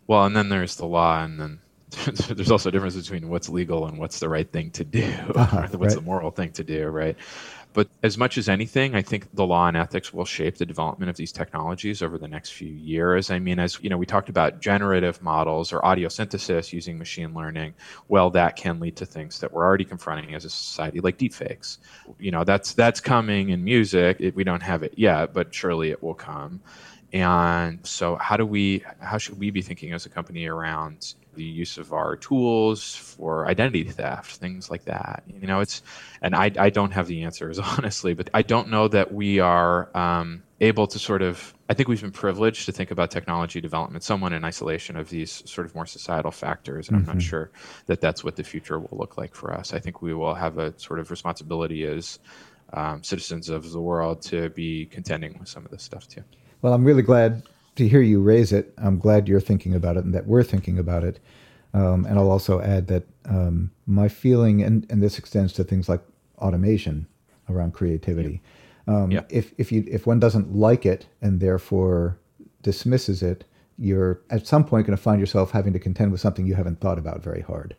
well, 0.08 0.26
and 0.26 0.36
then 0.36 0.50
there's 0.50 0.76
the 0.76 0.86
law, 0.86 1.24
and 1.24 1.40
then 1.40 1.60
there's 2.30 2.52
also 2.52 2.70
a 2.70 2.72
difference 2.72 2.96
between 2.96 3.30
what's 3.30 3.50
legal 3.50 3.88
and 3.88 3.98
what's 3.98 4.20
the 4.20 4.30
right 4.30 4.52
thing 4.52 4.72
to 4.72 4.84
do, 4.84 5.06
uh-huh, 5.36 5.68
what's 5.72 5.96
right. 5.96 5.96
the 5.96 6.02
moral 6.02 6.32
thing 6.32 6.52
to 6.52 6.64
do, 6.64 6.88
right? 6.88 7.16
But 7.74 7.90
as 8.04 8.18
much 8.18 8.38
as 8.38 8.48
anything, 8.48 8.96
I 8.96 9.02
think 9.02 9.34
the 9.34 9.46
law 9.46 9.68
and 9.68 9.76
ethics 9.76 10.14
will 10.14 10.26
shape 10.26 10.58
the 10.58 10.66
development 10.66 11.10
of 11.10 11.18
these 11.18 11.32
technologies 11.32 12.02
over 12.02 12.18
the 12.18 12.28
next 12.28 12.52
few 12.52 12.72
years. 12.72 13.32
I 13.32 13.40
mean, 13.40 13.60
as 13.60 13.80
you 13.82 13.90
know, 13.90 13.98
we 13.98 14.06
talked 14.06 14.30
about 14.30 14.62
generative 14.62 15.22
models 15.22 15.74
or 15.74 15.84
audio 15.84 16.08
synthesis 16.08 16.72
using 16.72 16.98
machine 16.98 17.34
learning. 17.34 17.74
Well, 18.08 18.30
that 18.32 18.56
can 18.56 18.80
lead 18.80 18.96
to 18.98 19.06
things 19.06 19.40
that 19.40 19.52
we're 19.52 19.66
already 19.66 19.86
confronting 19.86 20.36
as 20.36 20.46
a 20.46 20.50
society, 20.50 21.00
like 21.00 21.18
deepfakes. 21.18 21.80
You 22.20 22.32
know, 22.32 22.44
that's 22.44 22.74
that's 22.74 23.00
coming 23.00 23.50
in 23.50 23.64
music. 23.64 24.18
It, 24.20 24.36
we 24.36 24.44
don't 24.44 24.64
have 24.64 24.84
it 24.84 24.94
yet, 24.96 25.34
but 25.34 25.54
surely 25.54 25.90
it 25.90 26.02
will 26.04 26.14
come. 26.14 26.62
And 27.12 27.80
so, 27.86 28.16
how 28.16 28.38
do 28.38 28.46
we? 28.46 28.84
How 29.00 29.18
should 29.18 29.40
we 29.40 29.52
be 29.52 29.62
thinking 29.62 29.94
as 29.94 30.06
a 30.06 30.10
company 30.10 30.48
around 30.48 31.14
the 31.36 31.44
use 31.44 31.78
of 31.78 31.94
our 31.94 32.16
tools 32.16 32.96
for 32.96 33.48
identity 33.48 33.84
theft, 33.84 34.38
things 34.38 34.70
like 34.70 34.86
that. 34.86 35.24
You 35.28 35.48
know, 35.48 35.60
it's, 35.60 35.82
and 36.22 36.36
I, 36.36 36.52
I 36.58 36.70
don't 36.70 36.92
have 36.92 37.08
the 37.08 37.24
answers, 37.24 37.60
honestly, 37.78 38.14
but 38.14 38.30
I 38.34 38.42
don't 38.42 38.70
know 38.70 38.88
that 38.88 39.14
we 39.14 39.40
are 39.40 39.96
um, 39.96 40.44
able 40.62 40.88
to 40.88 41.00
sort 41.00 41.22
of, 41.22 41.54
I 41.70 41.74
think 41.74 41.90
we've 41.90 42.02
been 42.02 42.12
privileged 42.12 42.66
to 42.66 42.72
think 42.72 42.92
about 42.92 43.12
technology 43.12 43.62
development 43.62 44.04
somewhat 44.04 44.34
in 44.34 44.44
isolation 44.44 44.96
of 44.96 45.10
these 45.10 45.44
sort 45.46 45.66
of 45.66 45.76
more 45.76 45.86
societal 45.86 46.32
factors. 46.32 46.90
And 46.90 46.98
mm-hmm. 46.98 47.10
I'm 47.10 47.16
not 47.16 47.22
mm-hmm. 47.22 47.30
sure 47.30 47.52
that 47.88 48.02
that's 48.02 48.24
what 48.24 48.36
the 48.36 48.44
future 48.44 48.80
will 48.80 48.98
look 48.98 49.18
like 49.18 49.36
for 49.36 49.54
us. 49.54 49.74
I 49.74 49.80
think 49.80 50.02
we 50.02 50.14
will 50.14 50.36
have 50.36 50.58
a 50.58 50.78
sort 50.80 51.00
of 51.00 51.12
responsibility 51.12 51.86
as 51.86 52.20
um, 52.74 53.04
citizens 53.04 53.50
of 53.50 53.72
the 53.72 53.82
world 53.82 54.22
to 54.24 54.50
be 54.50 54.86
contending 54.88 55.38
with 55.40 55.48
some 55.48 55.66
of 55.66 55.72
this 55.72 55.84
stuff 55.84 56.08
too. 56.08 56.24
Well, 56.62 56.74
I'm 56.74 56.84
really 56.84 57.02
glad 57.02 57.44
to 57.76 57.88
hear 57.88 58.02
you 58.02 58.22
raise 58.22 58.52
it. 58.52 58.74
I'm 58.78 59.00
glad 59.00 59.28
you're 59.28 59.40
thinking 59.40 59.74
about 59.74 59.98
it 59.98 60.04
and 60.04 60.14
that 60.14 60.28
we're 60.28 60.44
thinking 60.44 60.78
about 60.80 61.04
it. 61.04 61.20
Um, 61.74 62.06
and 62.06 62.20
I'll 62.20 62.30
also 62.30 62.62
add 62.62 62.88
that 62.88 63.08
um, 63.26 63.72
my 63.88 64.08
feeling, 64.08 64.62
and, 64.62 64.86
and 64.92 65.02
this 65.02 65.18
extends 65.18 65.54
to 65.54 65.64
things 65.64 65.90
like 65.90 66.02
automation 66.38 67.08
around 67.50 67.74
creativity. 67.74 68.42
Yeah. 68.88 68.96
Um, 68.96 69.12
yeah. 69.12 69.22
If 69.30 69.54
if 69.58 69.72
you 69.72 69.86
if 69.88 70.06
one 70.06 70.20
doesn't 70.20 70.54
like 70.54 70.86
it 70.86 71.08
and 71.22 71.40
therefore 71.40 72.20
dismisses 72.62 73.24
it, 73.24 73.46
you're 73.78 74.22
at 74.30 74.46
some 74.46 74.64
point 74.66 74.86
going 74.86 74.96
to 74.96 75.02
find 75.02 75.20
yourself 75.20 75.52
having 75.52 75.74
to 75.74 75.80
contend 75.80 76.12
with 76.12 76.22
something 76.22 76.46
you 76.46 76.56
haven't 76.56 76.80
thought 76.80 77.00
about 77.00 77.24
very 77.24 77.42
hard, 77.42 77.76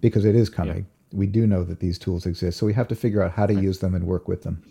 because 0.00 0.24
it 0.24 0.34
is 0.34 0.48
coming. 0.48 0.76
Yeah. 0.76 1.18
We 1.18 1.26
do 1.26 1.46
know 1.46 1.64
that 1.64 1.80
these 1.80 1.98
tools 1.98 2.24
exist, 2.24 2.58
so 2.58 2.66
we 2.66 2.72
have 2.72 2.88
to 2.88 2.94
figure 2.94 3.22
out 3.22 3.32
how 3.32 3.46
to 3.46 3.54
right. 3.54 3.62
use 3.62 3.80
them 3.80 3.94
and 3.94 4.06
work 4.06 4.26
with 4.26 4.42
them, 4.42 4.62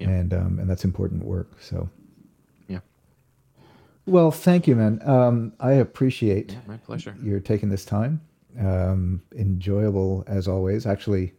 and 0.00 0.34
um, 0.34 0.58
and 0.58 0.68
that's 0.68 0.84
important 0.84 1.24
work. 1.24 1.60
So 1.60 1.88
well, 4.06 4.30
thank 4.30 4.66
you, 4.66 4.76
man. 4.76 5.00
Um, 5.04 5.52
I 5.60 5.72
appreciate 5.72 6.52
yeah, 6.52 6.58
my 6.66 6.76
pleasure. 6.76 7.16
You're 7.22 7.40
taking 7.40 7.68
this 7.68 7.84
time. 7.84 8.20
Um, 8.58 9.22
enjoyable 9.34 10.24
as 10.26 10.46
always. 10.46 10.86
Actually, 10.86 11.32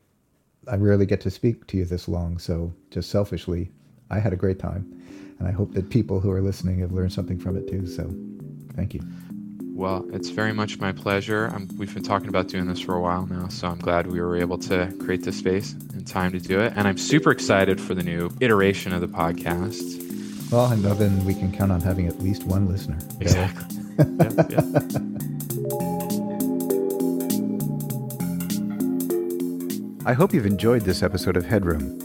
I 0.67 0.78
rarely 0.78 1.06
get 1.06 1.21
to 1.21 1.32
speak 1.32 1.67
to 1.67 1.78
you 1.78 1.86
this 1.86 2.08
long, 2.08 2.38
so 2.38 2.73
just 2.89 3.10
selfishly, 3.10 3.71
I 4.10 4.19
had 4.19 4.34
a 4.34 4.36
great 4.38 4.60
time, 4.60 4.91
and 5.39 5.47
I 5.47 5.52
hope 5.52 5.73
that 5.73 5.89
people 5.89 6.19
who 6.19 6.32
are 6.32 6.41
listening 6.41 6.80
have 6.80 6.91
learned 6.91 7.13
something 7.13 7.38
from 7.38 7.58
it 7.58 7.67
too. 7.67 7.86
So, 7.86 8.10
thank 8.76 8.93
you. 8.93 9.02
Well, 9.76 10.06
it's 10.13 10.30
very 10.30 10.54
much 10.54 10.80
my 10.80 10.91
pleasure. 10.91 11.47
I'm, 11.47 11.67
we've 11.78 11.93
been 11.93 12.04
talking 12.04 12.30
about 12.30 12.47
doing 12.47 12.67
this 12.67 12.80
for 12.80 12.95
a 12.95 13.02
while 13.02 13.26
now, 13.26 13.47
so 13.47 13.67
I'm 13.67 13.80
glad 13.80 14.08
we 14.08 14.21
were 14.21 14.38
able 14.38 14.58
to 14.60 14.93
create 14.99 15.23
this 15.23 15.38
space 15.38 15.73
and 15.73 16.06
time 16.08 16.32
to 16.32 16.39
do 16.39 16.60
it. 16.60 16.73
And 16.76 16.88
I'm 16.88 16.97
super 16.97 17.32
excited 17.32 17.82
for 17.82 17.95
the 17.95 18.04
new 18.04 18.32
iteration 18.39 18.93
of 18.93 19.02
the 19.02 19.08
podcast. 19.08 20.03
Well, 20.54 20.72
and 20.72 20.84
then 20.84 21.26
we 21.26 21.34
can 21.34 21.52
count 21.52 21.72
on 21.72 21.82
having 21.82 22.06
at 22.06 22.20
least 22.22 22.44
one 22.44 22.68
listener. 22.68 23.00
Exactly. 23.20 23.76
yeah, 23.98 24.30
yeah. 24.52 24.60
I 30.06 30.13
hope 30.13 30.32
you've 30.32 30.46
enjoyed 30.46 30.84
this 30.84 31.02
episode 31.02 31.38
of 31.38 31.46
Headroom. 31.46 31.98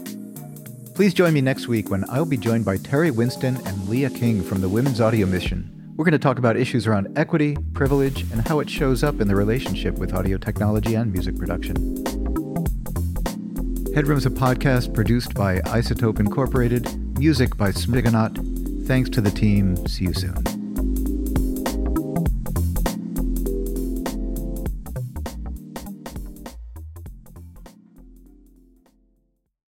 Please 0.95 1.13
join 1.13 1.31
me 1.35 1.41
next 1.41 1.67
week 1.67 1.91
when 1.91 2.03
I'll 2.09 2.25
be 2.25 2.37
joined 2.37 2.65
by 2.65 2.77
Terri 2.77 3.15
Winston 3.15 3.57
and 3.67 3.87
Leah 3.87 4.09
King 4.09 4.41
from 4.41 4.61
the 4.61 4.69
Women's 4.69 4.99
Audio 4.99 5.27
Mission. 5.27 5.93
We're 5.95 6.05
going 6.05 6.13
to 6.13 6.17
talk 6.17 6.39
about 6.39 6.57
issues 6.57 6.87
around 6.87 7.15
equity, 7.19 7.55
privilege, 7.73 8.21
and 8.31 8.47
how 8.47 8.61
it 8.61 8.69
shows 8.69 9.03
up 9.03 9.21
in 9.21 9.27
the 9.27 9.35
relationship 9.35 9.99
with 9.99 10.11
audio 10.11 10.39
technology 10.39 10.95
and 10.95 11.13
music 11.13 11.37
production. 11.37 11.75
Headroom's 13.93 14.25
a 14.25 14.31
podcast 14.31 14.91
produced 14.95 15.35
by 15.35 15.59
iZotope 15.59 16.19
Incorporated 16.19 17.08
Music 17.19 17.57
by 17.57 17.69
Smigonaut. 17.69 18.87
Thanks 18.87 19.09
to 19.09 19.19
the 19.19 19.29
team. 19.29 19.75
See 19.87 20.05
you 20.05 20.13
soon. 20.13 20.48